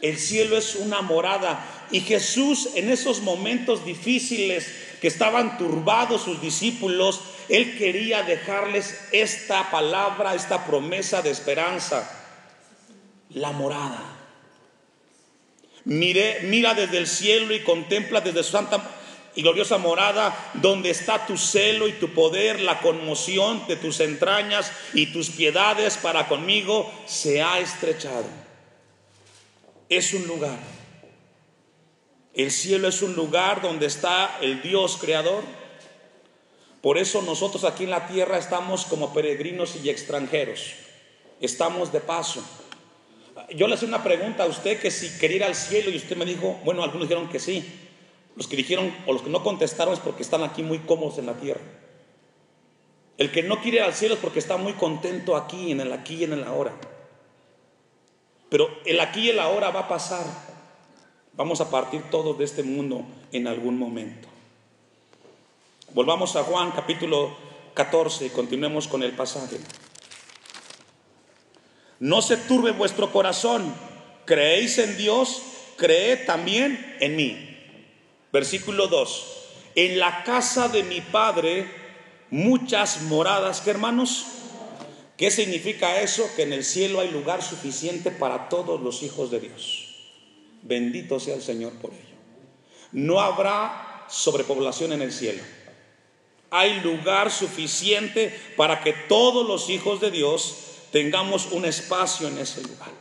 El 0.04 0.20
cielo 0.20 0.58
es 0.58 0.76
una 0.76 1.02
morada 1.02 1.83
y 1.94 2.02
Jesús 2.02 2.70
en 2.74 2.90
esos 2.90 3.22
momentos 3.22 3.86
difíciles 3.86 4.68
que 5.00 5.08
estaban 5.08 5.60
turbados 5.60 6.24
sus 6.24 6.42
discípulos, 6.42 7.22
él 7.50 7.78
quería 7.78 8.24
dejarles 8.24 9.00
esta 9.12 9.70
palabra, 9.70 10.34
esta 10.34 10.66
promesa 10.66 11.22
de 11.22 11.30
esperanza, 11.30 12.10
la 13.30 13.52
morada. 13.52 14.02
Mire, 15.86 16.40
mira 16.46 16.74
desde 16.74 16.98
el 16.98 17.06
cielo 17.06 17.54
y 17.54 17.60
contempla 17.62 18.22
desde 18.22 18.42
su 18.42 18.54
santa 18.54 18.90
y 19.36 19.44
gloriosa 19.44 19.78
morada, 19.78 20.52
donde 20.56 20.90
está 20.90 21.28
tu 21.28 21.38
celo 21.38 21.88
y 21.88 21.92
tu 21.94 22.10
poder, 22.10 22.60
la 22.60 22.80
conmoción 22.80 23.68
de 23.68 23.76
tus 23.76 24.00
entrañas 24.00 24.72
y 24.96 25.14
tus 25.14 25.30
piedades 25.30 25.98
para 25.98 26.28
conmigo, 26.28 26.92
se 27.06 27.44
ha 27.44 27.60
estrechado. 27.60 28.26
Es 29.90 30.12
un 30.16 30.26
lugar. 30.26 30.58
El 32.34 32.50
cielo 32.50 32.88
es 32.88 33.02
un 33.02 33.16
lugar 33.16 33.62
donde 33.62 33.86
está 33.86 34.38
el 34.42 34.62
Dios 34.62 34.98
creador. 35.00 35.44
Por 36.82 36.98
eso 36.98 37.22
nosotros 37.22 37.64
aquí 37.64 37.84
en 37.84 37.92
la 37.92 38.08
tierra 38.08 38.38
estamos 38.38 38.86
como 38.86 39.14
peregrinos 39.14 39.76
y 39.84 39.90
extranjeros. 39.90 40.74
Estamos 41.40 41.92
de 41.92 42.02
paso. 42.02 42.44
Yo 43.56 43.68
le 43.68 43.76
hice 43.76 43.86
una 43.86 44.04
pregunta 44.04 44.44
a 44.44 44.48
usted 44.48 44.80
que 44.80 44.90
si 44.90 45.18
quería 45.20 45.38
ir 45.38 45.44
al 45.44 45.56
cielo 45.56 45.92
y 45.92 45.98
usted 45.98 46.18
me 46.18 46.26
dijo, 46.26 46.60
bueno, 46.64 46.84
algunos 46.84 47.08
dijeron 47.08 47.30
que 47.30 47.40
sí. 47.40 47.64
Los 48.36 48.48
que 48.48 48.56
dijeron 48.56 48.96
o 49.06 49.14
los 49.14 49.22
que 49.22 49.30
no 49.30 49.44
contestaron 49.44 49.94
es 49.94 50.00
porque 50.00 50.24
están 50.24 50.44
aquí 50.44 50.64
muy 50.64 50.80
cómodos 50.80 51.20
en 51.20 51.28
la 51.28 51.34
tierra. 51.34 51.62
El 53.18 53.32
que 53.32 53.44
no 53.44 53.62
quiere 53.62 53.78
ir 53.78 53.84
al 53.84 53.94
cielo 53.94 54.16
es 54.16 54.20
porque 54.20 54.40
está 54.40 54.58
muy 54.58 54.74
contento 54.74 55.36
aquí, 55.36 55.72
en 55.72 55.82
el 55.82 55.94
aquí 55.94 56.16
y 56.16 56.24
en 56.24 56.34
el 56.34 56.44
ahora. 56.44 56.74
Pero 58.50 58.70
el 58.86 59.00
aquí 59.00 59.22
y 59.22 59.30
el 59.30 59.40
ahora 59.40 59.70
va 59.70 59.82
a 59.82 59.88
pasar. 59.88 60.53
Vamos 61.36 61.62
a 61.62 61.72
partir 61.72 62.04
todos 62.12 62.38
de 62.38 62.46
este 62.46 62.62
mundo 62.62 63.04
en 63.32 63.48
algún 63.48 63.80
momento. 63.80 64.28
Volvamos 65.96 66.36
a 66.36 66.44
Juan 66.44 66.70
capítulo 66.72 67.36
14 67.74 68.28
y 68.28 68.30
continuemos 68.30 68.88
con 68.88 69.02
el 69.02 69.14
pasaje. 69.14 69.58
No 72.00 72.22
se 72.22 72.38
turbe 72.38 72.70
vuestro 72.72 73.12
corazón. 73.12 73.74
Creéis 74.26 74.78
en 74.78 74.96
Dios, 74.96 75.42
creed 75.76 76.28
también 76.28 76.98
en 77.00 77.16
mí. 77.16 77.58
Versículo 78.32 78.88
2. 78.88 79.26
En 79.74 79.98
la 79.98 80.24
casa 80.24 80.68
de 80.68 80.84
mi 80.84 81.02
Padre 81.02 81.68
muchas 82.30 83.02
moradas, 83.04 83.62
¿qué 83.62 83.72
hermanos? 83.72 84.26
¿Qué 85.18 85.32
significa 85.32 86.00
eso? 86.00 86.30
Que 86.36 86.44
en 86.44 86.54
el 86.54 86.64
cielo 86.64 87.00
hay 87.00 87.10
lugar 87.10 87.42
suficiente 87.42 88.12
para 88.12 88.50
todos 88.50 88.80
los 88.82 89.02
hijos 89.02 89.32
de 89.32 89.40
Dios. 89.40 89.93
Bendito 90.64 91.20
sea 91.20 91.36
el 91.36 91.42
Señor 91.42 91.74
por 91.74 91.92
ello. 91.92 92.18
No 92.92 93.20
habrá 93.20 94.06
sobrepoblación 94.10 94.94
en 94.94 95.02
el 95.02 95.12
cielo. 95.12 95.44
Hay 96.50 96.80
lugar 96.82 97.32
suficiente 97.32 98.38
para 98.56 98.82
que 98.82 98.94
todos 98.94 99.48
los 99.48 99.70
hijos 99.70 100.00
de 100.00 100.12
Dios 100.12 100.56
tengamos 100.92 101.52
un 101.52 101.66
espacio 101.66 102.28
en 102.28 102.38
ese 102.38 102.62
lugar. 102.62 102.92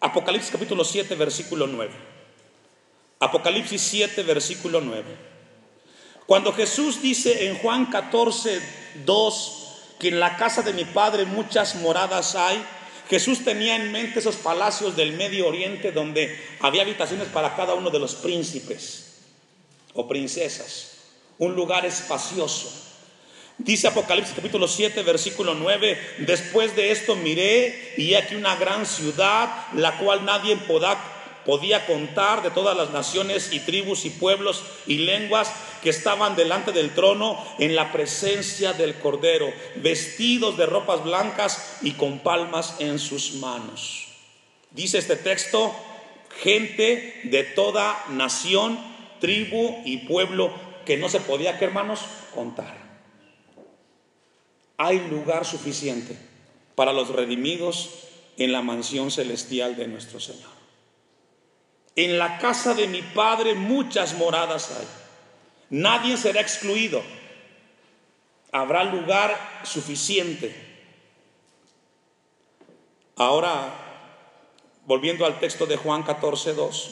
Apocalipsis 0.00 0.50
capítulo 0.50 0.82
7, 0.82 1.14
versículo 1.14 1.66
9. 1.66 1.92
Apocalipsis 3.20 3.82
7, 3.82 4.22
versículo 4.22 4.80
9. 4.80 5.04
Cuando 6.26 6.52
Jesús 6.52 7.02
dice 7.02 7.48
en 7.48 7.58
Juan 7.58 7.86
14, 7.86 8.60
2, 9.04 9.56
que 9.98 10.08
en 10.08 10.18
la 10.18 10.36
casa 10.36 10.62
de 10.62 10.72
mi 10.72 10.86
Padre 10.86 11.26
muchas 11.26 11.74
moradas 11.76 12.34
hay, 12.34 12.64
Jesús 13.10 13.44
tenía 13.44 13.74
en 13.74 13.90
mente 13.90 14.20
esos 14.20 14.36
palacios 14.36 14.94
del 14.94 15.14
Medio 15.14 15.48
Oriente 15.48 15.90
donde 15.90 16.38
había 16.60 16.82
habitaciones 16.82 17.26
para 17.26 17.56
cada 17.56 17.74
uno 17.74 17.90
de 17.90 17.98
los 17.98 18.14
príncipes 18.14 19.16
o 19.94 20.06
princesas, 20.06 20.92
un 21.38 21.56
lugar 21.56 21.84
espacioso. 21.84 22.72
Dice 23.58 23.88
Apocalipsis 23.88 24.36
capítulo 24.36 24.68
7, 24.68 25.02
versículo 25.02 25.56
9, 25.56 25.98
después 26.18 26.76
de 26.76 26.92
esto 26.92 27.16
miré 27.16 27.94
y 27.96 28.14
aquí 28.14 28.36
una 28.36 28.54
gran 28.54 28.86
ciudad, 28.86 29.66
la 29.74 29.98
cual 29.98 30.24
nadie 30.24 30.56
podrá 30.56 31.19
podía 31.44 31.86
contar 31.86 32.42
de 32.42 32.50
todas 32.50 32.76
las 32.76 32.90
naciones 32.90 33.52
y 33.52 33.60
tribus 33.60 34.04
y 34.04 34.10
pueblos 34.10 34.62
y 34.86 34.98
lenguas 34.98 35.52
que 35.82 35.90
estaban 35.90 36.36
delante 36.36 36.72
del 36.72 36.94
trono 36.94 37.42
en 37.58 37.74
la 37.74 37.92
presencia 37.92 38.72
del 38.72 38.94
Cordero, 38.96 39.52
vestidos 39.76 40.56
de 40.56 40.66
ropas 40.66 41.02
blancas 41.04 41.78
y 41.82 41.92
con 41.92 42.20
palmas 42.20 42.76
en 42.78 42.98
sus 42.98 43.34
manos. 43.34 44.08
Dice 44.70 44.98
este 44.98 45.16
texto, 45.16 45.74
gente 46.42 47.20
de 47.24 47.42
toda 47.42 48.04
nación, 48.10 48.78
tribu 49.20 49.82
y 49.84 49.98
pueblo 49.98 50.52
que 50.84 50.96
no 50.96 51.08
se 51.08 51.20
podía, 51.20 51.58
que 51.58 51.64
hermanos, 51.64 52.00
contar. 52.34 52.76
Hay 54.76 54.98
lugar 55.08 55.44
suficiente 55.44 56.16
para 56.74 56.92
los 56.92 57.08
redimidos 57.08 57.90
en 58.36 58.52
la 58.52 58.62
mansión 58.62 59.10
celestial 59.10 59.76
de 59.76 59.86
nuestro 59.86 60.20
Señor. 60.20 60.59
En 61.96 62.18
la 62.18 62.38
casa 62.38 62.74
de 62.74 62.86
mi 62.86 63.02
Padre 63.02 63.54
muchas 63.54 64.14
moradas 64.14 64.70
hay. 64.78 64.86
Nadie 65.70 66.16
será 66.16 66.40
excluido. 66.40 67.02
Habrá 68.52 68.84
lugar 68.84 69.60
suficiente. 69.64 70.54
Ahora, 73.16 73.72
volviendo 74.86 75.26
al 75.26 75.38
texto 75.38 75.66
de 75.66 75.76
Juan 75.76 76.02
14, 76.02 76.54
2, 76.54 76.90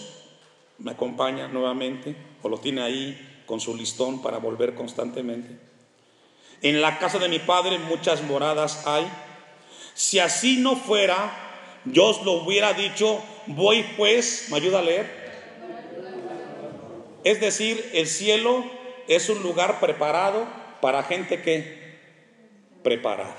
me 0.79 0.93
acompaña 0.93 1.49
nuevamente, 1.49 2.15
o 2.43 2.49
lo 2.49 2.59
tiene 2.59 2.83
ahí 2.83 3.43
con 3.47 3.61
su 3.61 3.75
listón 3.75 4.23
para 4.23 4.39
volver 4.39 4.75
constantemente. 4.75 5.59
En 6.61 6.81
la 6.81 6.99
casa 6.99 7.19
de 7.19 7.29
mi 7.29 7.39
Padre 7.39 7.79
muchas 7.79 8.23
moradas 8.23 8.87
hay. 8.87 9.11
Si 9.95 10.19
así 10.19 10.59
no 10.59 10.77
fuera, 10.77 11.33
yo 11.85 12.07
os 12.07 12.23
lo 12.25 12.33
hubiera 12.33 12.73
dicho 12.73 13.21
Voy 13.49 13.83
pues, 13.97 14.49
¿me 14.51 14.59
ayuda 14.59 14.81
a 14.81 14.83
leer? 14.83 15.07
Es 17.25 17.41
decir, 17.41 17.91
el 17.95 18.07
cielo 18.07 18.65
es 19.09 19.31
un 19.31 19.43
lugar 19.43 19.81
preparado 19.81 20.47
para 20.83 21.03
gente 21.03 21.41
que 21.41 21.99
preparada. 22.83 23.35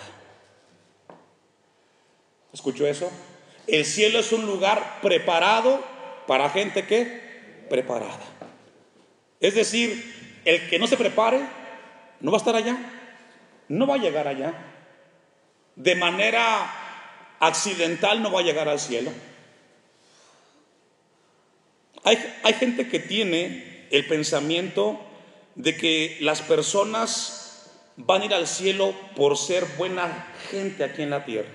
¿Escuchó 2.51 2.87
eso? 2.87 3.11
El 3.67 3.85
cielo 3.85 4.19
es 4.19 4.31
un 4.31 4.47
lugar 4.47 4.99
preparado 5.03 5.83
para 6.25 6.49
gente 6.49 6.87
que 6.87 7.65
preparada. 7.69 8.19
Es 9.39 9.53
decir, 9.53 10.41
el 10.43 10.69
que 10.69 10.79
no 10.79 10.87
se 10.87 10.97
prepare 10.97 11.39
no 12.19 12.31
va 12.31 12.37
a 12.37 12.39
estar 12.39 12.55
allá, 12.55 12.77
no 13.67 13.85
va 13.85 13.95
a 13.95 13.99
llegar 13.99 14.27
allá. 14.27 14.53
De 15.75 15.95
manera 15.95 17.37
accidental 17.39 18.23
no 18.23 18.31
va 18.31 18.39
a 18.39 18.43
llegar 18.43 18.67
al 18.67 18.79
cielo. 18.79 19.11
Hay, 22.03 22.53
gente 22.53 22.87
que 22.87 22.99
tiene 22.99 23.87
el 23.91 24.07
pensamiento 24.07 24.99
de 25.55 25.75
que 25.75 26.17
las 26.21 26.41
personas 26.41 27.71
van 27.97 28.21
a 28.21 28.25
ir 28.25 28.33
al 28.33 28.47
cielo 28.47 28.93
por 29.15 29.37
ser 29.37 29.65
buena 29.77 30.33
gente 30.49 30.83
aquí 30.83 31.01
en 31.01 31.09
la 31.09 31.25
tierra. 31.25 31.49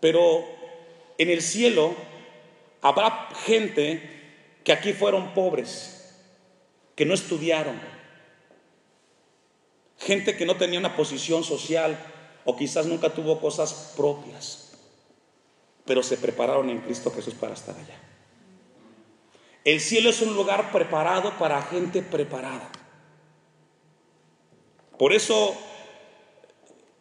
Pero 0.00 0.44
en 1.18 1.28
el 1.28 1.42
cielo 1.42 1.94
habrá 2.80 3.28
gente 3.44 4.00
que 4.64 4.72
aquí 4.72 4.92
fueron 4.92 5.34
pobres, 5.34 6.16
que 6.94 7.04
no 7.04 7.12
estudiaron, 7.12 7.78
gente 9.98 10.36
que 10.36 10.46
no 10.46 10.56
tenía 10.56 10.78
una 10.78 10.96
posición 10.96 11.44
social 11.44 11.98
o 12.46 12.56
quizás 12.56 12.86
nunca 12.86 13.10
tuvo 13.10 13.38
cosas 13.38 13.92
propias, 13.96 14.72
pero 15.84 16.02
se 16.02 16.16
prepararon 16.16 16.70
en 16.70 16.80
Cristo 16.80 17.12
Jesús 17.14 17.34
para 17.34 17.52
estar 17.52 17.76
allá. 17.76 18.09
El 19.64 19.80
cielo 19.80 20.10
es 20.10 20.22
un 20.22 20.34
lugar 20.34 20.72
preparado 20.72 21.32
para 21.38 21.62
gente 21.62 22.02
preparada. 22.02 22.70
Por 24.98 25.12
eso 25.12 25.56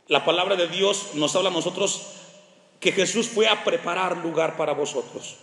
la 0.07 0.25
palabra 0.25 0.55
de 0.55 0.67
Dios 0.67 1.11
nos 1.13 1.35
habla 1.35 1.49
a 1.49 1.53
nosotros 1.53 2.15
que 2.79 2.91
Jesús 2.91 3.27
fue 3.27 3.47
a 3.47 3.63
preparar 3.63 4.17
lugar 4.17 4.57
para 4.57 4.73
vosotros. 4.73 5.37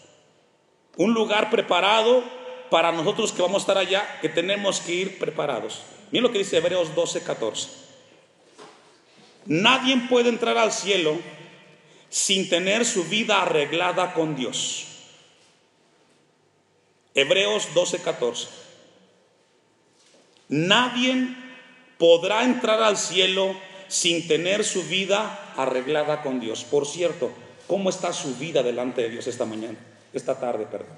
Un 0.96 1.14
lugar 1.14 1.50
preparado 1.50 2.24
para 2.70 2.92
nosotros 2.92 3.33
que 3.33 3.42
vamos 3.42 3.57
a 3.57 3.64
estar 3.64 3.79
allá, 3.79 4.18
que 4.20 4.29
tenemos 4.29 4.81
que 4.81 4.94
ir 4.94 5.18
preparados. 5.18 5.83
Miren 6.11 6.24
lo 6.24 6.33
que 6.33 6.38
dice 6.38 6.57
Hebreos 6.57 6.94
12, 6.94 7.22
14. 7.22 7.68
Nadie 9.46 9.96
puede 10.09 10.29
entrar 10.29 10.59
al 10.59 10.72
cielo 10.72 11.16
sin 12.09 12.48
tener 12.48 12.85
su 12.85 13.05
vida 13.05 13.42
arreglada 13.42 14.14
con 14.14 14.35
Dios. 14.35 14.95
Hebreos 17.16 17.70
12:14. 17.74 18.46
Nadie 20.48 21.35
podrá 21.98 22.44
entrar 22.44 22.83
al 22.83 22.98
cielo 22.98 23.59
sin 23.88 24.29
tener 24.29 24.64
su 24.64 24.83
vida 24.83 25.55
arreglada 25.57 26.22
con 26.22 26.40
Dios. 26.40 26.64
Por 26.64 26.87
cierto, 26.87 27.31
¿cómo 27.66 27.88
está 27.88 28.12
su 28.12 28.37
vida 28.37 28.62
delante 28.62 29.00
de 29.00 29.09
Dios 29.09 29.26
esta 29.26 29.46
mañana? 29.46 29.79
Esta 30.12 30.38
tarde, 30.38 30.66
perdón. 30.66 30.94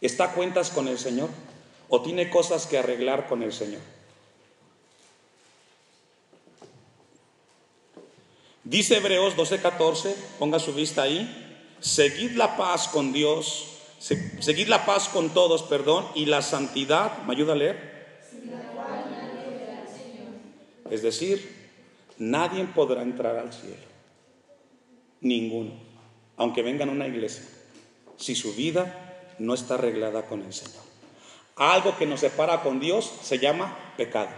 ¿Está 0.00 0.32
cuentas 0.32 0.70
con 0.70 0.86
el 0.86 0.98
Señor? 0.98 1.28
¿O 1.88 2.02
tiene 2.02 2.30
cosas 2.30 2.66
que 2.66 2.78
arreglar 2.78 3.26
con 3.26 3.42
el 3.42 3.52
Señor? 3.52 3.80
Dice 8.62 8.98
Hebreos 8.98 9.34
12:14, 9.36 10.14
ponga 10.38 10.60
su 10.60 10.72
vista 10.72 11.02
ahí, 11.02 11.74
seguid 11.80 12.32
la 12.36 12.56
paz 12.56 12.86
con 12.86 13.12
Dios 13.12 13.75
Seguir 13.98 14.68
la 14.68 14.84
paz 14.84 15.08
con 15.08 15.30
todos, 15.30 15.62
perdón, 15.62 16.06
y 16.14 16.26
la 16.26 16.42
santidad, 16.42 17.22
¿me 17.22 17.34
ayuda 17.34 17.54
a 17.54 17.56
leer? 17.56 17.96
Es 20.90 21.02
decir, 21.02 21.70
nadie 22.18 22.64
podrá 22.64 23.02
entrar 23.02 23.36
al 23.36 23.52
cielo. 23.52 23.76
Ninguno. 25.20 25.72
Aunque 26.36 26.62
vengan 26.62 26.90
a 26.90 26.92
una 26.92 27.08
iglesia. 27.08 27.44
Si 28.16 28.34
su 28.34 28.54
vida 28.54 29.34
no 29.38 29.54
está 29.54 29.74
arreglada 29.74 30.26
con 30.26 30.42
el 30.42 30.52
Señor. 30.52 30.84
Algo 31.56 31.96
que 31.96 32.06
nos 32.06 32.20
separa 32.20 32.62
con 32.62 32.80
Dios 32.80 33.10
se 33.22 33.38
llama 33.38 33.94
pecado. 33.96 34.30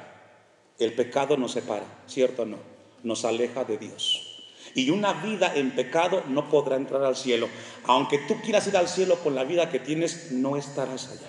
El 0.79 0.94
pecado 0.94 1.37
nos 1.37 1.53
separa, 1.53 1.87
¿cierto 2.07 2.42
o 2.42 2.47
no? 2.47 2.59
Nos 3.03 3.25
aleja 3.25 3.64
de 3.64 3.79
Dios. 3.79 4.27
Y 4.74 4.90
una 4.90 5.12
vida 5.14 5.52
en 5.54 5.72
pecado 5.72 6.22
no 6.28 6.48
podrá 6.48 6.76
entrar 6.76 7.02
al 7.04 7.16
cielo. 7.16 7.48
Aunque 7.85 8.18
tú 8.18 8.40
quieras 8.40 8.66
ir 8.66 8.76
al 8.76 8.88
cielo 8.88 9.18
con 9.20 9.35
la 9.35 9.44
vida 9.44 9.70
que 9.70 9.81
tienes, 9.81 10.33
no 10.33 10.57
estarás 10.57 11.09
allá. 11.09 11.28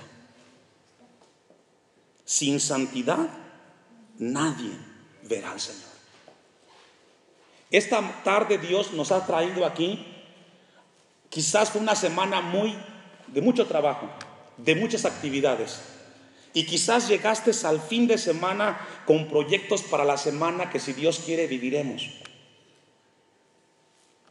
Sin 2.25 2.59
santidad, 2.59 3.29
nadie 4.17 4.71
verá 5.23 5.51
al 5.51 5.59
Señor. 5.59 5.89
Esta 7.71 8.23
tarde 8.23 8.57
Dios 8.57 8.93
nos 8.93 9.11
ha 9.11 9.25
traído 9.25 9.65
aquí, 9.65 10.05
quizás 11.29 11.69
fue 11.69 11.81
una 11.81 11.95
semana 11.95 12.41
muy 12.41 12.75
de 13.27 13.41
mucho 13.41 13.67
trabajo, 13.67 14.09
de 14.57 14.75
muchas 14.75 15.05
actividades. 15.05 15.79
Y 16.53 16.65
quizás 16.65 17.07
llegaste 17.07 17.51
al 17.67 17.79
fin 17.79 18.07
de 18.07 18.17
semana 18.17 18.79
con 19.05 19.27
proyectos 19.27 19.83
para 19.83 20.03
la 20.03 20.17
semana 20.17 20.71
que 20.71 20.79
si 20.79 20.93
Dios 20.93 21.21
quiere 21.23 21.45
viviremos. 21.45 22.09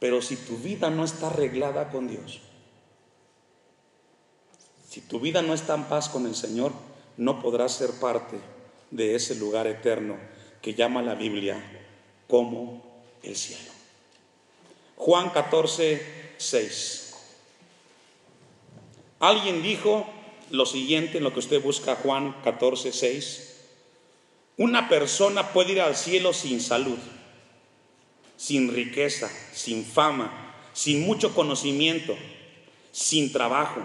Pero 0.00 0.22
si 0.22 0.36
tu 0.36 0.56
vida 0.56 0.90
no 0.90 1.04
está 1.04 1.28
arreglada 1.28 1.90
con 1.90 2.08
Dios, 2.08 2.40
si 4.88 5.00
tu 5.02 5.20
vida 5.20 5.42
no 5.42 5.54
está 5.54 5.74
en 5.74 5.84
paz 5.84 6.08
con 6.08 6.26
el 6.26 6.34
Señor, 6.34 6.72
no 7.16 7.42
podrás 7.42 7.72
ser 7.72 7.90
parte 7.92 8.38
de 8.90 9.14
ese 9.14 9.34
lugar 9.34 9.66
eterno 9.66 10.16
que 10.62 10.74
llama 10.74 11.02
la 11.02 11.14
Biblia 11.14 11.62
como 12.26 12.82
el 13.22 13.36
cielo. 13.36 13.70
Juan 14.96 15.30
14, 15.30 16.34
6. 16.38 17.14
Alguien 19.20 19.62
dijo 19.62 20.06
lo 20.50 20.64
siguiente 20.64 21.18
en 21.18 21.24
lo 21.24 21.32
que 21.32 21.40
usted 21.40 21.62
busca, 21.62 21.96
Juan 21.96 22.34
14, 22.42 22.92
6. 22.92 23.54
Una 24.56 24.88
persona 24.88 25.52
puede 25.52 25.72
ir 25.72 25.80
al 25.80 25.96
cielo 25.96 26.32
sin 26.32 26.60
salud, 26.60 26.98
sin 28.38 28.72
riqueza, 28.72 29.28
sin 29.52 29.84
fama, 29.84 30.54
sin 30.72 31.04
mucho 31.04 31.34
conocimiento, 31.34 32.16
sin 32.92 33.32
trabajo, 33.32 33.82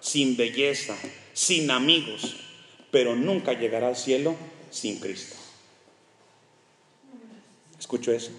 sin 0.00 0.36
belleza, 0.36 0.96
sin 1.32 1.70
amigos, 1.70 2.36
pero 2.90 3.14
nunca 3.14 3.52
llegará 3.52 3.88
al 3.88 3.96
cielo 3.96 4.34
sin 4.70 4.98
Cristo. 4.98 5.36
¿Escucho 7.78 8.10
eso? 8.10 8.32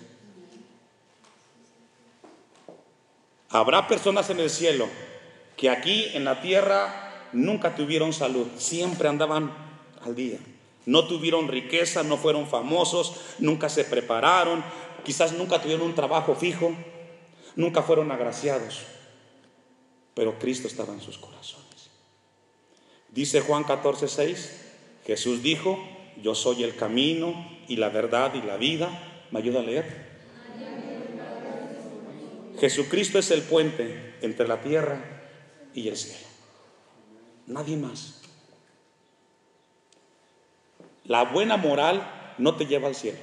Habrá 3.50 3.88
personas 3.88 4.30
en 4.30 4.42
el 4.42 4.50
cielo 4.50 4.90
que 5.56 5.70
aquí 5.70 6.08
en 6.14 6.26
la 6.26 6.42
tierra 6.42 7.30
nunca 7.32 7.76
tuvieron 7.76 8.12
salud, 8.12 8.48
siempre 8.58 9.08
andaban 9.08 9.54
al 10.04 10.16
día. 10.16 10.40
No 10.86 11.08
tuvieron 11.08 11.48
riqueza, 11.48 12.04
no 12.04 12.18
fueron 12.18 12.48
famosos, 12.48 13.16
nunca 13.40 13.70
se 13.70 13.86
prepararon, 13.86 14.64
quizás 15.06 15.32
nunca 15.32 15.62
tuvieron 15.62 15.86
un 15.86 15.96
trabajo 15.96 16.36
fijo, 16.36 16.76
nunca 17.56 17.82
fueron 17.82 18.12
agraciados, 18.12 18.82
pero 20.14 20.38
Cristo 20.38 20.68
estaba 20.68 20.94
en 20.94 21.00
sus 21.00 21.18
corazones. 21.18 21.90
Dice 23.10 23.40
Juan 23.40 23.64
14, 23.64 24.10
6, 24.10 24.62
Jesús 25.06 25.42
dijo, 25.42 25.80
yo 26.22 26.36
soy 26.36 26.64
el 26.64 26.76
camino 26.76 27.50
y 27.68 27.78
la 27.78 27.90
verdad 27.90 28.34
y 28.34 28.42
la 28.42 28.58
vida. 28.58 28.90
¿Me 29.32 29.40
ayuda 29.40 29.60
a 29.60 29.64
leer? 29.64 30.16
Jesucristo 32.60 33.20
es 33.20 33.32
el 33.32 33.42
puente 33.42 34.16
entre 34.22 34.48
la 34.48 34.62
tierra 34.62 35.02
y 35.74 35.88
el 35.88 35.98
cielo. 35.98 36.28
Nadie 37.48 37.78
más. 37.78 38.22
La 41.04 41.24
buena 41.24 41.58
moral 41.58 42.36
no 42.38 42.56
te 42.56 42.66
lleva 42.66 42.88
al 42.88 42.96
cielo. 42.96 43.20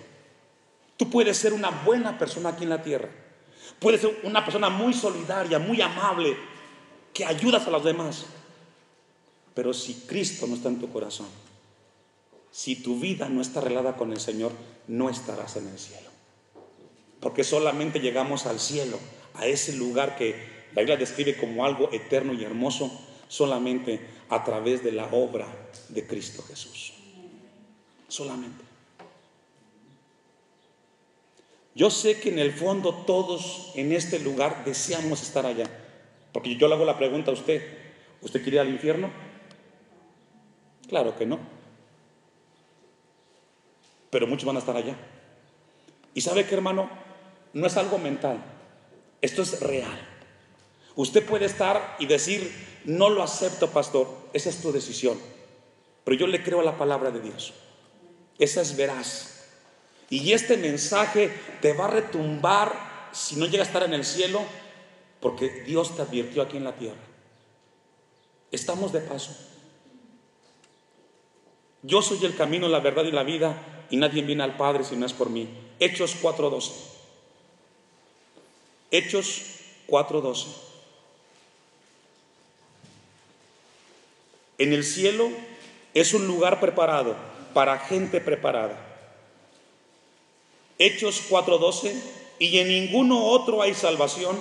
Tú 1.02 1.10
puedes 1.10 1.36
ser 1.36 1.52
una 1.52 1.68
buena 1.68 2.16
persona 2.16 2.50
aquí 2.50 2.62
en 2.62 2.70
la 2.70 2.80
tierra. 2.80 3.08
Puedes 3.80 4.02
ser 4.02 4.20
una 4.22 4.44
persona 4.44 4.70
muy 4.70 4.94
solidaria, 4.94 5.58
muy 5.58 5.80
amable, 5.80 6.36
que 7.12 7.24
ayudas 7.24 7.66
a 7.66 7.70
los 7.70 7.82
demás. 7.82 8.24
Pero 9.52 9.74
si 9.74 9.94
Cristo 10.06 10.46
no 10.46 10.54
está 10.54 10.68
en 10.68 10.78
tu 10.78 10.92
corazón, 10.92 11.26
si 12.52 12.76
tu 12.76 13.00
vida 13.00 13.28
no 13.28 13.40
está 13.40 13.58
arreglada 13.58 13.96
con 13.96 14.12
el 14.12 14.20
Señor, 14.20 14.52
no 14.86 15.10
estarás 15.10 15.56
en 15.56 15.66
el 15.66 15.78
cielo. 15.80 16.08
Porque 17.18 17.42
solamente 17.42 17.98
llegamos 17.98 18.46
al 18.46 18.60
cielo, 18.60 18.96
a 19.34 19.46
ese 19.46 19.72
lugar 19.72 20.14
que 20.14 20.68
la 20.72 20.82
Biblia 20.82 20.98
describe 20.98 21.36
como 21.36 21.64
algo 21.64 21.90
eterno 21.90 22.32
y 22.32 22.44
hermoso, 22.44 22.92
solamente 23.26 23.98
a 24.28 24.44
través 24.44 24.84
de 24.84 24.92
la 24.92 25.06
obra 25.06 25.48
de 25.88 26.06
Cristo 26.06 26.44
Jesús. 26.44 26.92
Solamente. 28.06 28.71
Yo 31.74 31.90
sé 31.90 32.20
que 32.20 32.28
en 32.28 32.38
el 32.38 32.52
fondo 32.52 32.94
todos 33.06 33.72
en 33.74 33.92
este 33.92 34.18
lugar 34.18 34.64
deseamos 34.64 35.22
estar 35.22 35.46
allá. 35.46 35.66
Porque 36.32 36.56
yo 36.56 36.68
le 36.68 36.74
hago 36.74 36.84
la 36.84 36.98
pregunta 36.98 37.30
a 37.30 37.34
usted, 37.34 37.62
¿usted 38.20 38.42
quiere 38.42 38.56
ir 38.56 38.60
al 38.60 38.68
infierno? 38.68 39.10
Claro 40.88 41.16
que 41.16 41.26
no. 41.26 41.38
Pero 44.10 44.26
muchos 44.26 44.44
van 44.44 44.56
a 44.56 44.58
estar 44.58 44.76
allá. 44.76 44.96
¿Y 46.14 46.20
sabe 46.20 46.44
qué, 46.46 46.54
hermano? 46.54 46.90
No 47.54 47.66
es 47.66 47.76
algo 47.76 47.98
mental. 47.98 48.42
Esto 49.22 49.40
es 49.40 49.60
real. 49.60 50.08
Usted 50.94 51.24
puede 51.24 51.46
estar 51.46 51.96
y 51.98 52.06
decir, 52.06 52.52
no 52.84 53.08
lo 53.08 53.22
acepto, 53.22 53.70
pastor. 53.70 54.08
Esa 54.34 54.50
es 54.50 54.60
tu 54.60 54.72
decisión. 54.72 55.18
Pero 56.04 56.16
yo 56.18 56.26
le 56.26 56.42
creo 56.42 56.60
a 56.60 56.64
la 56.64 56.76
palabra 56.76 57.10
de 57.10 57.20
Dios. 57.20 57.54
Esa 58.38 58.60
es 58.60 58.76
veraz. 58.76 59.31
Y 60.12 60.34
este 60.34 60.58
mensaje 60.58 61.32
te 61.62 61.72
va 61.72 61.86
a 61.86 61.90
retumbar 61.90 63.08
si 63.12 63.36
no 63.36 63.46
llega 63.46 63.62
a 63.62 63.66
estar 63.66 63.82
en 63.82 63.94
el 63.94 64.04
cielo, 64.04 64.42
porque 65.20 65.62
Dios 65.62 65.96
te 65.96 66.02
advirtió 66.02 66.42
aquí 66.42 66.58
en 66.58 66.64
la 66.64 66.76
tierra. 66.76 67.00
Estamos 68.50 68.92
de 68.92 69.00
paso. 69.00 69.34
Yo 71.80 72.02
soy 72.02 72.22
el 72.26 72.36
camino, 72.36 72.68
la 72.68 72.80
verdad 72.80 73.04
y 73.04 73.10
la 73.10 73.22
vida, 73.22 73.56
y 73.88 73.96
nadie 73.96 74.20
viene 74.20 74.42
al 74.42 74.58
Padre 74.58 74.84
si 74.84 74.96
no 74.96 75.06
es 75.06 75.14
por 75.14 75.30
mí. 75.30 75.48
Hechos 75.80 76.14
4:12. 76.20 76.72
Hechos 78.90 79.40
4:12. 79.86 80.48
En 84.58 84.74
el 84.74 84.84
cielo 84.84 85.30
es 85.94 86.12
un 86.12 86.26
lugar 86.26 86.60
preparado 86.60 87.16
para 87.54 87.78
gente 87.78 88.20
preparada. 88.20 88.91
Hechos 90.84 91.22
4:12. 91.28 91.94
Y 92.38 92.58
en 92.58 92.68
ninguno 92.68 93.24
otro 93.26 93.62
hay 93.62 93.72
salvación, 93.72 94.40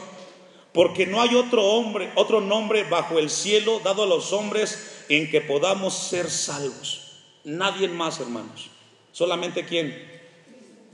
porque 0.74 1.06
no 1.06 1.22
hay 1.22 1.36
otro 1.36 1.64
hombre, 1.64 2.12
otro 2.16 2.42
nombre 2.42 2.84
bajo 2.84 3.20
el 3.20 3.30
cielo 3.30 3.80
dado 3.84 4.04
a 4.04 4.08
los 4.08 4.34
hombres 4.34 5.04
en 5.08 5.30
que 5.30 5.42
podamos 5.42 5.94
ser 5.94 6.30
salvos. 6.32 7.20
Nadie 7.44 7.88
más, 7.90 8.20
hermanos. 8.20 8.72
Solamente 9.12 9.66
quién? 9.66 10.10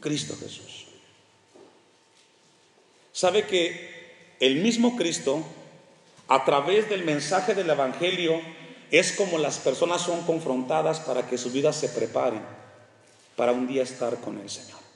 Cristo 0.02 0.36
Jesús. 0.38 0.86
¿Sabe 3.14 3.48
que 3.48 4.36
el 4.40 4.58
mismo 4.58 4.96
Cristo, 4.96 5.44
a 6.28 6.44
través 6.44 6.90
del 6.90 7.06
mensaje 7.06 7.56
del 7.56 7.70
Evangelio, 7.70 8.42
es 8.92 9.14
como 9.14 9.38
las 9.38 9.60
personas 9.60 10.02
son 10.02 10.22
confrontadas 10.26 11.00
para 11.00 11.28
que 11.28 11.38
su 11.38 11.52
vida 11.52 11.72
se 11.74 11.90
preparen 11.90 12.42
para 13.36 13.54
un 13.54 13.68
día 13.68 13.84
estar 13.84 14.20
con 14.20 14.40
el 14.40 14.50
Señor? 14.50 14.87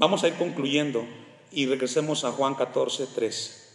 Vamos 0.00 0.24
a 0.24 0.28
ir 0.28 0.34
concluyendo 0.36 1.04
y 1.52 1.66
regresemos 1.66 2.24
a 2.24 2.32
Juan 2.32 2.54
14, 2.54 3.06
3. 3.14 3.68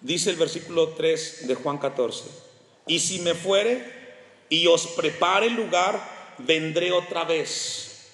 Dice 0.00 0.30
el 0.30 0.34
versículo 0.34 0.88
3 0.88 1.46
de 1.46 1.54
Juan 1.54 1.78
14, 1.78 2.24
y 2.88 2.98
si 2.98 3.20
me 3.20 3.34
fuere 3.34 3.84
y 4.48 4.66
os 4.66 4.88
prepare 4.88 5.48
lugar, 5.48 6.34
vendré 6.38 6.90
otra 6.90 7.22
vez 7.22 8.08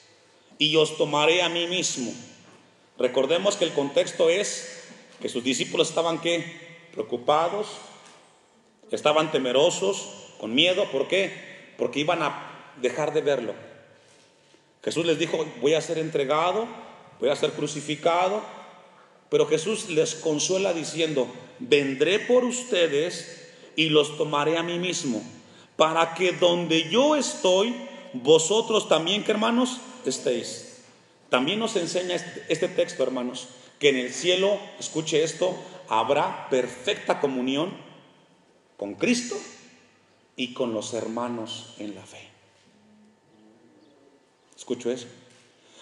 y 0.58 0.76
os 0.76 0.98
tomaré 0.98 1.40
a 1.40 1.48
mí 1.48 1.66
mismo. 1.66 2.12
Recordemos 2.98 3.56
que 3.56 3.64
el 3.64 3.72
contexto 3.72 4.28
es 4.28 4.82
que 5.18 5.30
sus 5.30 5.42
discípulos 5.42 5.88
estaban 5.88 6.20
¿qué? 6.20 6.44
preocupados, 6.92 7.68
estaban 8.90 9.32
temerosos, 9.32 10.10
con 10.38 10.54
miedo, 10.54 10.90
¿por 10.90 11.08
qué? 11.08 11.51
Porque 11.76 12.00
iban 12.00 12.22
a 12.22 12.72
dejar 12.80 13.12
de 13.12 13.20
verlo. 13.20 13.54
Jesús 14.82 15.06
les 15.06 15.18
dijo, 15.18 15.46
voy 15.60 15.74
a 15.74 15.80
ser 15.80 15.98
entregado, 15.98 16.66
voy 17.20 17.28
a 17.28 17.36
ser 17.36 17.52
crucificado, 17.52 18.42
pero 19.28 19.46
Jesús 19.46 19.88
les 19.88 20.14
consuela 20.14 20.72
diciendo, 20.72 21.28
vendré 21.60 22.18
por 22.18 22.44
ustedes 22.44 23.50
y 23.76 23.88
los 23.88 24.18
tomaré 24.18 24.58
a 24.58 24.62
mí 24.62 24.78
mismo, 24.78 25.22
para 25.76 26.14
que 26.14 26.32
donde 26.32 26.90
yo 26.90 27.16
estoy, 27.16 27.74
vosotros 28.12 28.88
también, 28.88 29.24
que 29.24 29.30
hermanos, 29.30 29.78
estéis. 30.04 30.82
También 31.30 31.60
nos 31.60 31.76
enseña 31.76 32.16
este, 32.16 32.44
este, 32.48 32.68
texto, 32.68 33.02
hermanos, 33.02 33.48
que 33.78 33.88
en 33.88 33.96
el 33.96 34.12
cielo, 34.12 34.58
escuche 34.78 35.22
esto, 35.22 35.56
habrá 35.88 36.48
perfecta 36.50 37.20
comunión 37.20 37.72
con 38.76 38.94
Cristo 38.94 39.36
y 40.42 40.54
con 40.54 40.74
los 40.74 40.92
hermanos 40.92 41.76
en 41.78 41.94
la 41.94 42.04
fe. 42.04 42.28
Escucho 44.56 44.90
eso. 44.90 45.06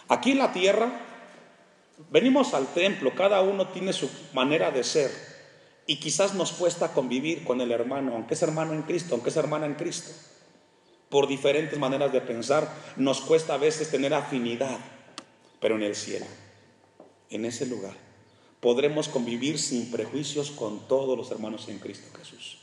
Aquí 0.08 0.32
en 0.32 0.38
la 0.38 0.52
tierra 0.52 1.00
venimos 2.10 2.52
al 2.52 2.66
templo, 2.66 3.14
cada 3.14 3.40
uno 3.40 3.68
tiene 3.68 3.94
su 3.94 4.10
manera 4.34 4.70
de 4.70 4.84
ser 4.84 5.10
y 5.86 5.96
quizás 5.96 6.34
nos 6.34 6.52
cuesta 6.52 6.92
convivir 6.92 7.42
con 7.42 7.62
el 7.62 7.72
hermano, 7.72 8.12
aunque 8.14 8.34
es 8.34 8.42
hermano 8.42 8.74
en 8.74 8.82
Cristo, 8.82 9.14
aunque 9.14 9.30
es 9.30 9.36
hermana 9.38 9.64
en 9.64 9.76
Cristo. 9.76 10.10
Por 11.08 11.26
diferentes 11.26 11.78
maneras 11.78 12.12
de 12.12 12.20
pensar, 12.20 12.70
nos 12.96 13.22
cuesta 13.22 13.54
a 13.54 13.58
veces 13.58 13.90
tener 13.90 14.12
afinidad, 14.12 14.78
pero 15.58 15.76
en 15.76 15.84
el 15.84 15.96
cielo, 15.96 16.26
en 17.30 17.46
ese 17.46 17.64
lugar, 17.64 17.94
podremos 18.60 19.08
convivir 19.08 19.58
sin 19.58 19.90
prejuicios 19.90 20.50
con 20.50 20.86
todos 20.86 21.16
los 21.16 21.30
hermanos 21.30 21.66
en 21.68 21.78
Cristo 21.78 22.14
Jesús. 22.18 22.58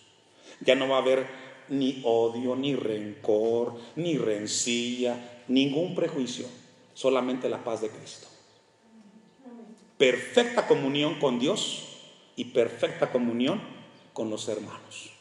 Ya 0.61 0.75
no 0.75 0.87
va 0.87 0.97
a 0.97 1.01
haber 1.01 1.46
ni 1.69 2.01
odio, 2.03 2.55
ni 2.55 2.75
rencor, 2.75 3.75
ni 3.95 4.17
rencilla, 4.17 5.43
ningún 5.47 5.95
prejuicio, 5.95 6.45
solamente 6.93 7.49
la 7.49 7.63
paz 7.63 7.81
de 7.81 7.89
Cristo. 7.89 8.27
Perfecta 9.97 10.67
comunión 10.67 11.19
con 11.19 11.39
Dios 11.39 11.83
y 12.35 12.45
perfecta 12.45 13.11
comunión 13.11 13.61
con 14.13 14.29
los 14.29 14.47
hermanos. 14.47 15.11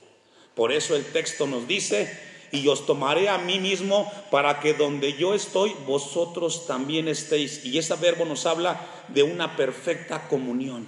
Por 0.55 0.73
eso 0.73 0.97
el 0.97 1.05
texto 1.05 1.47
nos 1.47 1.67
dice, 1.67 2.11
y 2.53 2.69
os 2.69 2.87
tomaré 2.87 3.29
a 3.29 3.39
mí 3.39 3.59
mismo 3.59 4.11
para 4.31 4.61
que 4.61 4.75
donde 4.75 5.15
yo 5.15 5.35
estoy, 5.35 5.75
vosotros 5.87 6.67
también 6.67 7.09
estéis. 7.09 7.65
Y 7.65 7.79
ese 7.79 7.95
verbo 7.97 8.25
nos 8.25 8.47
habla 8.47 8.81
de 9.09 9.23
una 9.23 9.57
perfecta 9.57 10.29
comunión. 10.29 10.87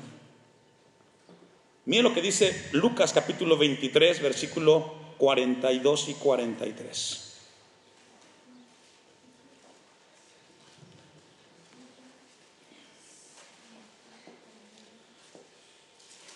Miren 1.85 2.05
lo 2.05 2.15
que 2.15 2.23
dice 2.23 2.69
Lucas 2.73 3.13
capítulo 3.13 3.57
23, 3.57 4.21
versículo 4.23 4.98
42 5.19 6.09
y 6.09 6.15
43. 6.15 7.25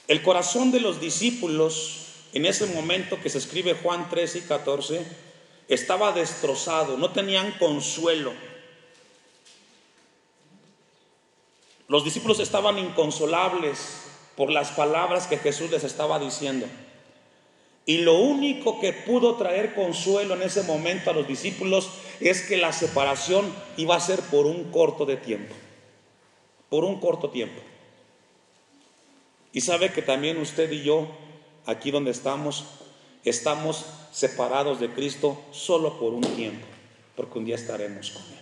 El 0.09 0.23
corazón 0.23 0.73
de 0.73 0.81
los 0.81 1.01
discípulos 1.01 2.03
en 2.35 2.45
ese 2.45 2.67
momento 2.67 3.21
que 3.21 3.31
se 3.31 3.39
escribe 3.39 3.75
Juan 3.75 4.11
13 4.11 4.39
y 4.39 4.43
14 4.43 5.07
estaba 5.69 6.13
destrozado, 6.13 6.97
no 6.99 7.13
tenían 7.13 7.53
consuelo. 7.53 8.33
Los 11.89 12.05
discípulos 12.05 12.41
estaban 12.41 12.79
inconsolables 12.79 14.03
por 14.37 14.51
las 14.51 14.71
palabras 14.73 15.27
que 15.27 15.39
Jesús 15.39 15.71
les 15.71 15.85
estaba 15.85 16.19
diciendo. 16.19 16.67
Y 17.85 17.99
lo 17.99 18.15
único 18.15 18.81
que 18.81 18.93
pudo 18.93 19.37
traer 19.37 19.75
consuelo 19.75 20.35
en 20.35 20.43
ese 20.43 20.63
momento 20.63 21.11
a 21.11 21.15
los 21.15 21.27
discípulos 21.27 21.91
es 22.21 22.43
que 22.43 22.57
la 22.57 22.73
separación 22.73 23.53
iba 23.77 23.97
a 23.97 24.01
ser 24.01 24.21
por 24.21 24.47
un 24.47 24.71
corto 24.71 25.05
de 25.05 25.17
tiempo. 25.17 25.55
Por 26.69 26.85
un 26.85 27.01
corto 27.01 27.31
tiempo. 27.31 27.61
Y 29.53 29.61
sabe 29.61 29.93
que 29.93 30.03
también 30.03 30.39
usted 30.39 30.71
y 30.71 30.83
yo, 30.83 31.09
aquí 31.67 31.91
donde 31.91 32.13
estamos, 32.13 32.65
estamos 33.25 33.85
separados 34.13 34.81
de 34.81 34.91
Cristo 34.91 35.39
solo 35.51 35.99
por 35.99 36.15
un 36.15 36.23
tiempo, 36.23 36.67
porque 37.17 37.39
un 37.39 37.45
día 37.45 37.57
estaremos 37.57 38.11
con 38.11 38.23
Él. 38.23 38.39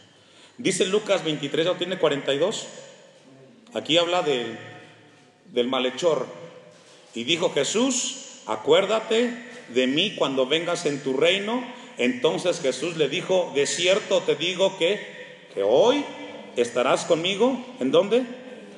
Dice 0.58 0.84
Lucas 0.84 1.24
23, 1.24 1.66
¿ya 1.66 1.78
tiene 1.78 1.98
42? 1.98 2.66
Aquí 3.72 3.96
habla 3.96 4.22
del, 4.22 4.58
del 5.46 5.68
malhechor. 5.68 6.26
Y 7.14 7.24
dijo 7.24 7.50
Jesús, 7.50 8.19
acuérdate 8.50 9.32
de 9.68 9.86
mí 9.86 10.16
cuando 10.16 10.46
vengas 10.46 10.84
en 10.84 11.02
tu 11.02 11.14
reino. 11.14 11.64
Entonces 11.98 12.60
Jesús 12.60 12.96
le 12.96 13.08
dijo, 13.08 13.52
de 13.54 13.66
cierto 13.66 14.20
te 14.22 14.34
digo 14.34 14.76
que, 14.76 15.00
que 15.54 15.62
hoy 15.62 16.04
estarás 16.56 17.04
conmigo, 17.04 17.64
¿en 17.78 17.90
dónde? 17.92 18.24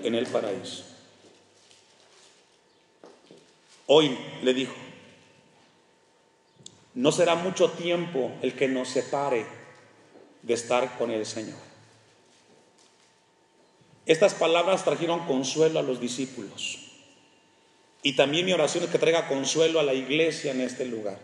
En 0.02 0.14
el 0.14 0.26
paraíso. 0.26 0.85
Hoy 3.87 4.16
le 4.42 4.54
dijo, 4.54 4.74
no 6.94 7.11
será 7.11 7.35
mucho 7.35 7.70
tiempo 7.70 8.32
el 8.42 8.54
que 8.54 8.68
nos 8.68 8.88
separe 8.88 9.46
de 10.42 10.54
estar 10.54 10.98
con 10.98 11.11
el 11.11 11.24
Señor. 11.24 11.58
Estas 14.04 14.35
palabras 14.35 14.85
trajeron 14.85 15.26
consuelo 15.26 15.78
a 15.78 15.82
los 15.82 16.00
discípulos. 16.00 16.91
Y 18.02 18.14
también 18.14 18.44
mi 18.44 18.52
oración 18.52 18.84
es 18.84 18.90
que 18.90 18.98
traiga 18.98 19.28
consuelo 19.28 19.78
a 19.78 19.84
la 19.84 19.94
iglesia 19.94 20.50
en 20.50 20.60
este 20.60 20.84
lugar. 20.84 21.18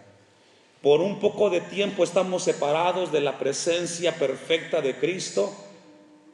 Por 0.80 1.00
un 1.00 1.18
poco 1.18 1.50
de 1.50 1.60
tiempo 1.60 2.04
estamos 2.04 2.44
separados 2.44 3.10
de 3.10 3.20
la 3.20 3.36
presencia 3.38 4.14
perfecta 4.14 4.80
de 4.80 4.96
Cristo, 4.96 5.52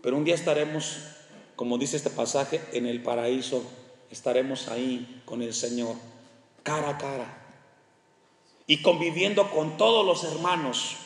pero 0.03 0.19
un 0.19 0.25
día 0.25 0.35
estaremos, 0.35 0.99
como 1.57 1.79
dice 1.79 1.97
este 1.97 2.11
pasaje, 2.11 2.61
en 2.75 2.87
el 2.87 3.03
paraíso. 3.03 3.65
Estaremos 4.11 4.69
ahí 4.69 5.23
con 5.25 5.41
el 5.41 5.55
Señor 5.55 5.97
cara 6.63 6.91
a 6.91 6.99
cara 6.99 7.45
y 8.67 8.83
conviviendo 8.83 9.51
con 9.51 9.79
todos 9.79 10.05
los 10.05 10.31
hermanos, 10.31 10.97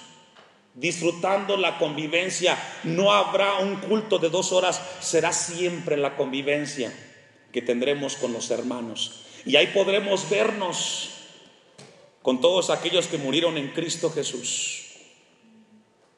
disfrutando 0.74 1.56
la 1.56 1.78
convivencia. 1.78 2.58
No 2.82 3.12
habrá 3.12 3.58
un 3.58 3.76
culto 3.76 4.18
de 4.18 4.30
dos 4.30 4.50
horas, 4.50 4.82
será 5.00 5.32
siempre 5.32 5.96
la 5.96 6.16
convivencia 6.16 6.92
que 7.52 7.62
tendremos 7.62 8.16
con 8.16 8.32
los 8.32 8.50
hermanos. 8.50 9.27
Y 9.48 9.56
ahí 9.56 9.68
podremos 9.68 10.28
vernos 10.28 11.08
con 12.20 12.38
todos 12.38 12.68
aquellos 12.68 13.06
que 13.06 13.16
murieron 13.16 13.56
en 13.56 13.68
Cristo 13.68 14.10
Jesús. 14.10 14.84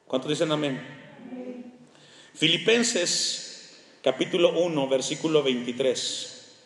¿Cuántos 0.09 0.31
dicen 0.31 0.51
amén? 0.51 0.85
Filipenses 2.35 3.85
capítulo 4.03 4.59
1, 4.59 4.88
versículo 4.88 5.45
23. 5.45 6.57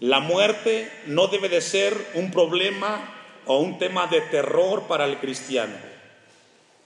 La 0.00 0.18
muerte 0.18 0.90
no 1.06 1.28
debe 1.28 1.48
de 1.48 1.60
ser 1.60 1.96
un 2.14 2.32
problema 2.32 3.14
o 3.46 3.60
un 3.60 3.78
tema 3.78 4.08
de 4.08 4.22
terror 4.22 4.88
para 4.88 5.04
el 5.04 5.20
cristiano. 5.20 5.76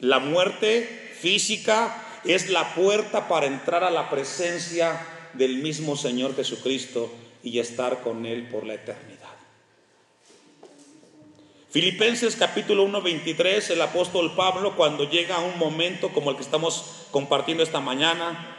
La 0.00 0.18
muerte 0.18 1.14
física 1.18 2.20
es 2.26 2.50
la 2.50 2.74
puerta 2.74 3.26
para 3.26 3.46
entrar 3.46 3.84
a 3.84 3.90
la 3.90 4.10
presencia 4.10 5.00
del 5.32 5.62
mismo 5.62 5.96
Señor 5.96 6.36
Jesucristo 6.36 7.10
y 7.44 7.58
estar 7.58 8.00
con 8.00 8.24
Él 8.26 8.48
por 8.48 8.66
la 8.66 8.74
eternidad. 8.74 9.28
Filipenses 11.70 12.36
capítulo 12.36 12.84
1, 12.84 13.02
23, 13.02 13.70
el 13.70 13.82
apóstol 13.82 14.34
Pablo 14.34 14.76
cuando 14.76 15.10
llega 15.10 15.36
a 15.36 15.40
un 15.40 15.58
momento 15.58 16.10
como 16.10 16.30
el 16.30 16.36
que 16.36 16.42
estamos 16.42 17.06
compartiendo 17.10 17.62
esta 17.62 17.80
mañana, 17.80 18.56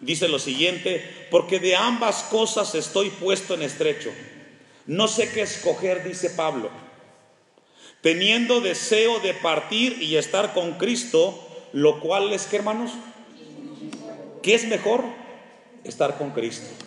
dice 0.00 0.28
lo 0.28 0.38
siguiente, 0.38 1.28
porque 1.30 1.60
de 1.60 1.76
ambas 1.76 2.24
cosas 2.24 2.74
estoy 2.74 3.10
puesto 3.10 3.54
en 3.54 3.62
estrecho. 3.62 4.10
No 4.86 5.08
sé 5.08 5.30
qué 5.30 5.42
escoger, 5.42 6.04
dice 6.04 6.30
Pablo. 6.30 6.70
Teniendo 8.00 8.60
deseo 8.60 9.20
de 9.20 9.34
partir 9.34 10.02
y 10.02 10.16
estar 10.16 10.54
con 10.54 10.72
Cristo, 10.72 11.38
lo 11.72 12.00
cual 12.00 12.32
es 12.32 12.46
que, 12.46 12.56
hermanos, 12.56 12.92
¿qué 14.42 14.54
es 14.54 14.66
mejor? 14.66 15.04
Estar 15.84 16.18
con 16.18 16.30
Cristo. 16.30 16.84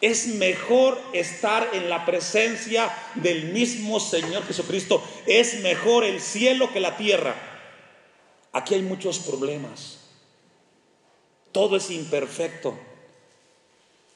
Es 0.00 0.26
mejor 0.26 1.00
estar 1.12 1.70
en 1.72 1.88
la 1.88 2.04
presencia 2.04 2.94
del 3.14 3.52
mismo 3.52 3.98
Señor 3.98 4.44
Jesucristo. 4.44 5.02
Es 5.26 5.60
mejor 5.60 6.04
el 6.04 6.20
cielo 6.20 6.72
que 6.72 6.80
la 6.80 6.96
tierra. 6.96 7.34
Aquí 8.52 8.74
hay 8.74 8.82
muchos 8.82 9.18
problemas. 9.20 9.98
Todo 11.52 11.76
es 11.76 11.90
imperfecto. 11.90 12.78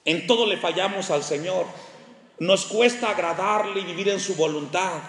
En 0.05 0.27
todo 0.27 0.47
le 0.47 0.59
fallamos 0.59 1.11
al 1.11 1.23
Señor. 1.23 1.65
Nos 2.39 2.67
cuesta 2.67 3.11
agradarle 3.11 3.81
y 3.81 3.85
vivir 3.85 4.11
en 4.11 4.21
su 4.21 4.35
voluntad. 4.35 5.01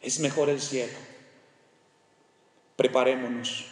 Es 0.00 0.20
mejor 0.20 0.48
el 0.48 0.60
cielo. 0.60 0.96
Preparémonos. 2.76 3.66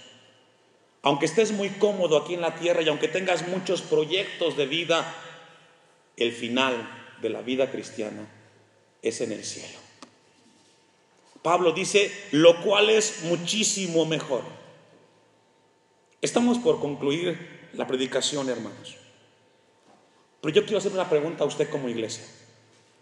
Aunque 1.02 1.26
estés 1.26 1.52
muy 1.52 1.68
cómodo 1.68 2.16
aquí 2.16 2.34
en 2.34 2.40
la 2.40 2.54
tierra 2.54 2.80
y 2.82 2.88
aunque 2.88 3.08
tengas 3.08 3.46
muchos 3.48 3.82
proyectos 3.82 4.56
de 4.56 4.66
vida, 4.66 5.14
el 6.16 6.32
final 6.32 7.16
de 7.20 7.30
la 7.30 7.42
vida 7.42 7.70
cristiana 7.70 8.28
es 9.02 9.20
en 9.20 9.32
el 9.32 9.44
cielo. 9.44 9.78
Pablo 11.42 11.72
dice, 11.72 12.10
lo 12.30 12.62
cual 12.62 12.88
es 12.88 13.24
muchísimo 13.24 14.06
mejor. 14.06 14.42
Estamos 16.22 16.58
por 16.58 16.80
concluir 16.80 17.68
la 17.74 17.86
predicación, 17.86 18.48
hermanos. 18.48 18.96
Pero 20.40 20.54
yo 20.54 20.62
quiero 20.62 20.78
hacer 20.78 20.92
una 20.92 21.10
pregunta 21.10 21.44
a 21.44 21.46
usted 21.46 21.68
como 21.68 21.88
iglesia. 21.88 22.24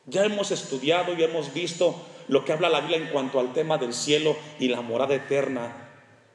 Ya 0.07 0.25
hemos 0.25 0.51
estudiado 0.51 1.14
y 1.14 1.22
hemos 1.22 1.55
visto 1.55 1.94
lo 2.27 2.44
que 2.44 2.53
habla 2.53 2.68
la 2.68 2.81
Biblia 2.81 2.98
en 2.98 3.09
cuanto 3.09 3.38
al 3.38 3.53
tema 3.53 3.79
del 3.79 3.94
cielo 3.94 4.37
y 4.59 4.68
la 4.68 4.81
morada 4.81 5.14
eterna 5.14 5.90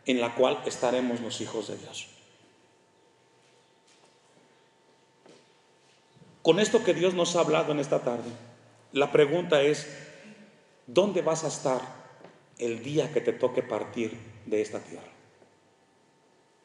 en 0.05 0.21
la 0.21 0.33
cual 0.35 0.59
estaremos 0.65 1.19
los 1.19 1.41
hijos 1.41 1.67
de 1.67 1.77
Dios. 1.77 2.07
Con 6.47 6.61
esto 6.61 6.81
que 6.81 6.93
Dios 6.93 7.13
nos 7.13 7.35
ha 7.35 7.41
hablado 7.41 7.73
en 7.73 7.79
esta 7.79 8.03
tarde, 8.03 8.29
la 8.93 9.11
pregunta 9.11 9.61
es, 9.63 9.85
¿dónde 10.85 11.21
vas 11.21 11.43
a 11.43 11.49
estar 11.49 11.81
el 12.57 12.81
día 12.81 13.11
que 13.11 13.19
te 13.19 13.33
toque 13.33 13.61
partir 13.61 14.17
de 14.45 14.61
esta 14.61 14.79
tierra? 14.79 15.11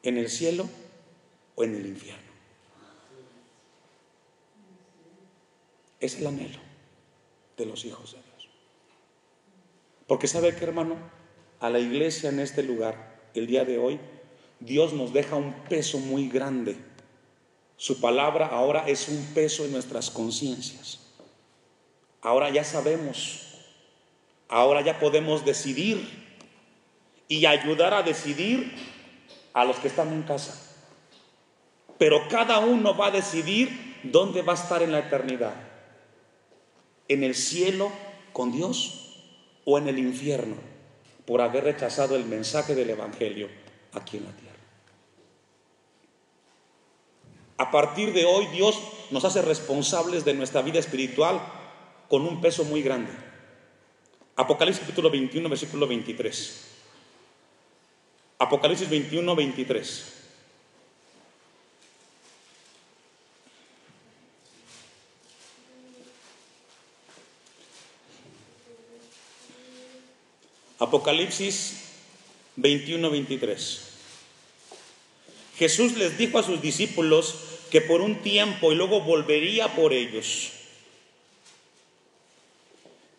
¿En 0.01 0.17
el 0.17 0.29
cielo 0.29 0.69
o 1.55 1.65
en 1.65 1.75
el 1.75 1.85
infierno? 1.85 2.31
Es 5.99 6.17
el 6.17 6.27
anhelo 6.27 6.59
de 7.57 7.65
los 7.65 7.83
hijos 7.83 8.13
de 8.13 8.19
Dios. 8.19 8.49
Porque 10.07 10.27
sabe 10.27 10.55
que 10.55 10.63
hermano, 10.63 10.95
a 11.59 11.69
la 11.69 11.79
iglesia 11.79 12.29
en 12.29 12.39
este 12.39 12.63
lugar, 12.63 13.19
el 13.33 13.47
día 13.47 13.65
de 13.65 13.79
hoy, 13.79 13.99
Dios 14.61 14.93
nos 14.93 15.11
deja 15.11 15.35
un 15.35 15.51
peso 15.67 15.99
muy 15.99 16.29
grande. 16.29 16.77
Su 17.77 17.99
palabra 17.99 18.47
ahora 18.47 18.85
es 18.87 19.09
un 19.09 19.23
peso 19.33 19.65
en 19.65 19.71
nuestras 19.71 20.09
conciencias. 20.09 20.99
Ahora 22.21 22.49
ya 22.49 22.63
sabemos, 22.63 23.57
ahora 24.47 24.81
ya 24.81 24.99
podemos 24.99 25.43
decidir 25.43 26.23
y 27.27 27.45
ayudar 27.45 27.93
a 27.93 28.03
decidir 28.03 28.73
a 29.53 29.65
los 29.65 29.77
que 29.77 29.87
están 29.87 30.13
en 30.13 30.23
casa. 30.23 30.59
Pero 31.97 32.27
cada 32.29 32.59
uno 32.59 32.95
va 32.95 33.07
a 33.07 33.11
decidir 33.11 33.99
dónde 34.03 34.41
va 34.41 34.53
a 34.53 34.55
estar 34.55 34.81
en 34.81 34.91
la 34.91 34.99
eternidad. 34.99 35.53
En 37.07 37.23
el 37.23 37.35
cielo 37.35 37.91
con 38.31 38.51
Dios 38.51 39.19
o 39.65 39.77
en 39.77 39.87
el 39.87 39.99
infierno 39.99 40.55
por 41.25 41.41
haber 41.41 41.63
rechazado 41.63 42.15
el 42.15 42.25
mensaje 42.25 42.75
del 42.75 42.89
Evangelio 42.89 43.47
aquí 43.93 44.17
en 44.17 44.25
la 44.25 44.31
tierra. 44.31 44.52
A 47.57 47.69
partir 47.71 48.13
de 48.13 48.25
hoy 48.25 48.47
Dios 48.47 48.79
nos 49.11 49.25
hace 49.25 49.41
responsables 49.41 50.25
de 50.25 50.33
nuestra 50.33 50.61
vida 50.61 50.79
espiritual 50.79 51.39
con 52.09 52.23
un 52.23 52.41
peso 52.41 52.63
muy 52.63 52.81
grande. 52.81 53.11
Apocalipsis 54.35 54.81
capítulo 54.81 55.11
21, 55.11 55.47
versículo 55.47 55.87
23. 55.87 56.69
Apocalipsis 58.39 58.89
21, 58.89 59.35
23. 59.35 60.13
Apocalipsis 70.79 71.83
21, 72.57 73.09
23. 73.09 73.92
Jesús 75.57 75.97
les 75.97 76.17
dijo 76.17 76.39
a 76.39 76.43
sus 76.43 76.61
discípulos 76.61 77.35
que 77.69 77.81
por 77.81 78.01
un 78.01 78.21
tiempo 78.21 78.71
y 78.71 78.75
luego 78.75 79.01
volvería 79.01 79.75
por 79.75 79.93
ellos. 79.93 80.51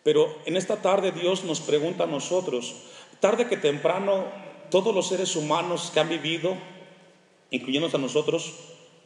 Pero 0.03 0.37
en 0.45 0.55
esta 0.55 0.81
tarde 0.81 1.11
Dios 1.11 1.43
nos 1.43 1.61
pregunta 1.61 2.03
a 2.03 2.07
nosotros, 2.07 2.75
tarde 3.19 3.47
que 3.47 3.57
temprano, 3.57 4.25
todos 4.69 4.93
los 4.93 5.07
seres 5.07 5.35
humanos 5.35 5.91
que 5.93 5.99
han 5.99 6.09
vivido, 6.09 6.55
incluyendo 7.49 7.89
a 7.91 7.99
nosotros, 7.99 8.53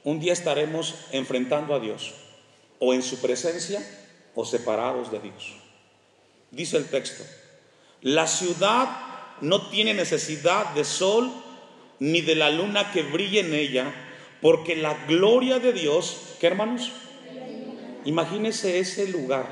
un 0.03 0.19
día 0.19 0.33
estaremos 0.33 0.95
enfrentando 1.11 1.73
a 1.73 1.79
Dios, 1.79 2.13
o 2.79 2.93
en 2.93 3.01
su 3.01 3.19
presencia, 3.19 3.81
o 4.35 4.45
separados 4.45 5.11
de 5.11 5.19
Dios. 5.19 5.53
Dice 6.51 6.77
el 6.77 6.89
texto, 6.89 7.23
la 8.01 8.27
ciudad 8.27 8.89
no 9.41 9.69
tiene 9.69 9.93
necesidad 9.93 10.73
de 10.73 10.83
sol 10.83 11.31
ni 11.99 12.21
de 12.21 12.35
la 12.35 12.49
luna 12.49 12.91
que 12.91 13.03
brille 13.03 13.41
en 13.41 13.53
ella, 13.53 13.93
porque 14.41 14.75
la 14.75 15.05
gloria 15.05 15.59
de 15.59 15.73
Dios, 15.73 16.35
¿qué 16.39 16.47
hermanos? 16.47 16.91
Imagínese 18.05 18.79
ese 18.79 19.07
lugar. 19.09 19.45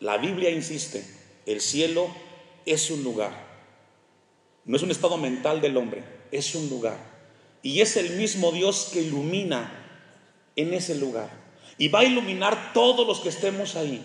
La 0.00 0.16
Biblia 0.16 0.50
insiste, 0.50 1.04
el 1.46 1.60
cielo 1.60 2.08
es 2.64 2.90
un 2.90 3.04
lugar. 3.04 3.50
No 4.64 4.76
es 4.76 4.82
un 4.82 4.90
estado 4.90 5.16
mental 5.16 5.60
del 5.60 5.76
hombre, 5.76 6.02
es 6.32 6.54
un 6.54 6.68
lugar. 6.70 6.98
Y 7.62 7.82
es 7.82 7.96
el 7.96 8.10
mismo 8.16 8.52
Dios 8.52 8.90
que 8.92 9.02
ilumina 9.02 9.70
en 10.56 10.72
ese 10.72 10.94
lugar. 10.94 11.28
Y 11.76 11.88
va 11.88 12.00
a 12.00 12.04
iluminar 12.04 12.72
todos 12.72 13.06
los 13.06 13.20
que 13.20 13.28
estemos 13.28 13.76
ahí. 13.76 14.02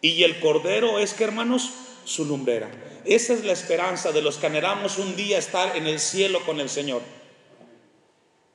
Y 0.00 0.22
el 0.22 0.40
Cordero 0.40 0.98
es 0.98 1.14
que, 1.14 1.24
hermanos, 1.24 1.70
su 2.06 2.24
lumbrera. 2.24 2.70
Esa 3.04 3.34
es 3.34 3.44
la 3.44 3.52
esperanza 3.52 4.12
de 4.12 4.22
los 4.22 4.38
que 4.38 4.46
anhelamos 4.46 4.98
un 4.98 5.16
día 5.16 5.38
estar 5.38 5.76
en 5.76 5.86
el 5.86 5.98
cielo 5.98 6.44
con 6.46 6.60
el 6.60 6.70
Señor. 6.70 7.02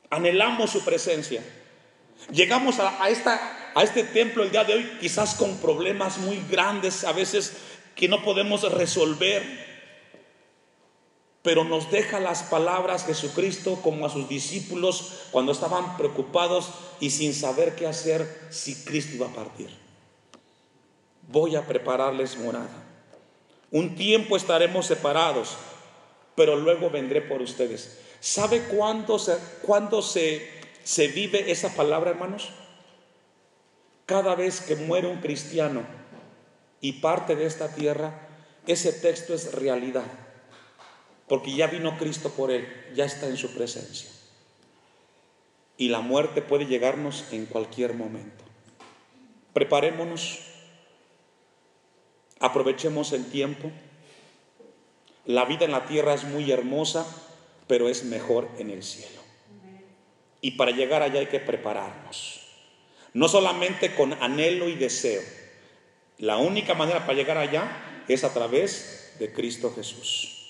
Anhelamos 0.09 0.71
su 0.71 0.83
presencia. 0.83 1.43
Llegamos 2.31 2.79
a, 2.79 3.09
esta, 3.09 3.71
a 3.75 3.83
este 3.83 4.03
templo 4.03 4.43
el 4.43 4.51
día 4.51 4.63
de 4.63 4.73
hoy 4.73 4.97
quizás 4.99 5.35
con 5.35 5.57
problemas 5.57 6.17
muy 6.17 6.41
grandes, 6.49 7.03
a 7.03 7.11
veces 7.11 7.53
que 7.95 8.07
no 8.07 8.23
podemos 8.23 8.69
resolver. 8.71 9.71
Pero 11.41 11.63
nos 11.63 11.91
deja 11.91 12.19
las 12.19 12.43
palabras 12.43 13.05
Jesucristo 13.05 13.81
como 13.81 14.05
a 14.05 14.09
sus 14.09 14.29
discípulos 14.29 15.23
cuando 15.31 15.51
estaban 15.51 15.97
preocupados 15.97 16.71
y 16.99 17.09
sin 17.09 17.33
saber 17.33 17.75
qué 17.75 17.87
hacer 17.87 18.47
si 18.49 18.75
Cristo 18.85 19.15
iba 19.15 19.27
a 19.27 19.33
partir. 19.33 19.69
Voy 21.27 21.55
a 21.55 21.65
prepararles 21.65 22.37
morada. 22.37 22.90
Un 23.71 23.95
tiempo 23.95 24.35
estaremos 24.35 24.85
separados, 24.85 25.55
pero 26.35 26.57
luego 26.57 26.89
vendré 26.89 27.21
por 27.21 27.41
ustedes. 27.41 27.99
¿Sabe 28.19 28.63
cuándo 28.63 29.17
se, 29.17 29.37
se, 30.03 30.47
se 30.83 31.07
vive 31.07 31.51
esa 31.51 31.73
palabra, 31.73 32.11
hermanos? 32.11 32.49
Cada 34.05 34.35
vez 34.35 34.59
que 34.59 34.75
muere 34.75 35.07
un 35.07 35.21
cristiano 35.21 35.83
y 36.81 36.93
parte 36.93 37.35
de 37.37 37.45
esta 37.45 37.73
tierra, 37.73 38.27
ese 38.67 38.91
texto 38.91 39.33
es 39.33 39.53
realidad, 39.53 40.05
porque 41.27 41.55
ya 41.55 41.67
vino 41.67 41.97
Cristo 41.97 42.29
por 42.29 42.51
él, 42.51 42.67
ya 42.93 43.05
está 43.05 43.27
en 43.27 43.37
su 43.37 43.53
presencia. 43.53 44.09
Y 45.77 45.89
la 45.89 46.01
muerte 46.01 46.41
puede 46.41 46.65
llegarnos 46.65 47.25
en 47.31 47.45
cualquier 47.45 47.93
momento. 47.93 48.43
Preparémonos 49.53 50.50
Aprovechemos 52.41 53.13
el 53.13 53.25
tiempo. 53.25 53.71
La 55.25 55.45
vida 55.45 55.65
en 55.65 55.71
la 55.71 55.85
tierra 55.85 56.15
es 56.15 56.23
muy 56.23 56.51
hermosa, 56.51 57.05
pero 57.67 57.87
es 57.87 58.03
mejor 58.03 58.49
en 58.57 58.71
el 58.71 58.83
cielo. 58.83 59.21
Y 60.41 60.51
para 60.51 60.71
llegar 60.71 61.03
allá 61.03 61.19
hay 61.19 61.27
que 61.27 61.39
prepararnos. 61.39 62.41
No 63.13 63.27
solamente 63.27 63.93
con 63.93 64.13
anhelo 64.21 64.67
y 64.67 64.75
deseo. 64.75 65.21
La 66.17 66.37
única 66.37 66.73
manera 66.73 67.01
para 67.01 67.13
llegar 67.13 67.37
allá 67.37 68.03
es 68.07 68.23
a 68.23 68.33
través 68.33 69.15
de 69.19 69.31
Cristo 69.31 69.71
Jesús. 69.75 70.40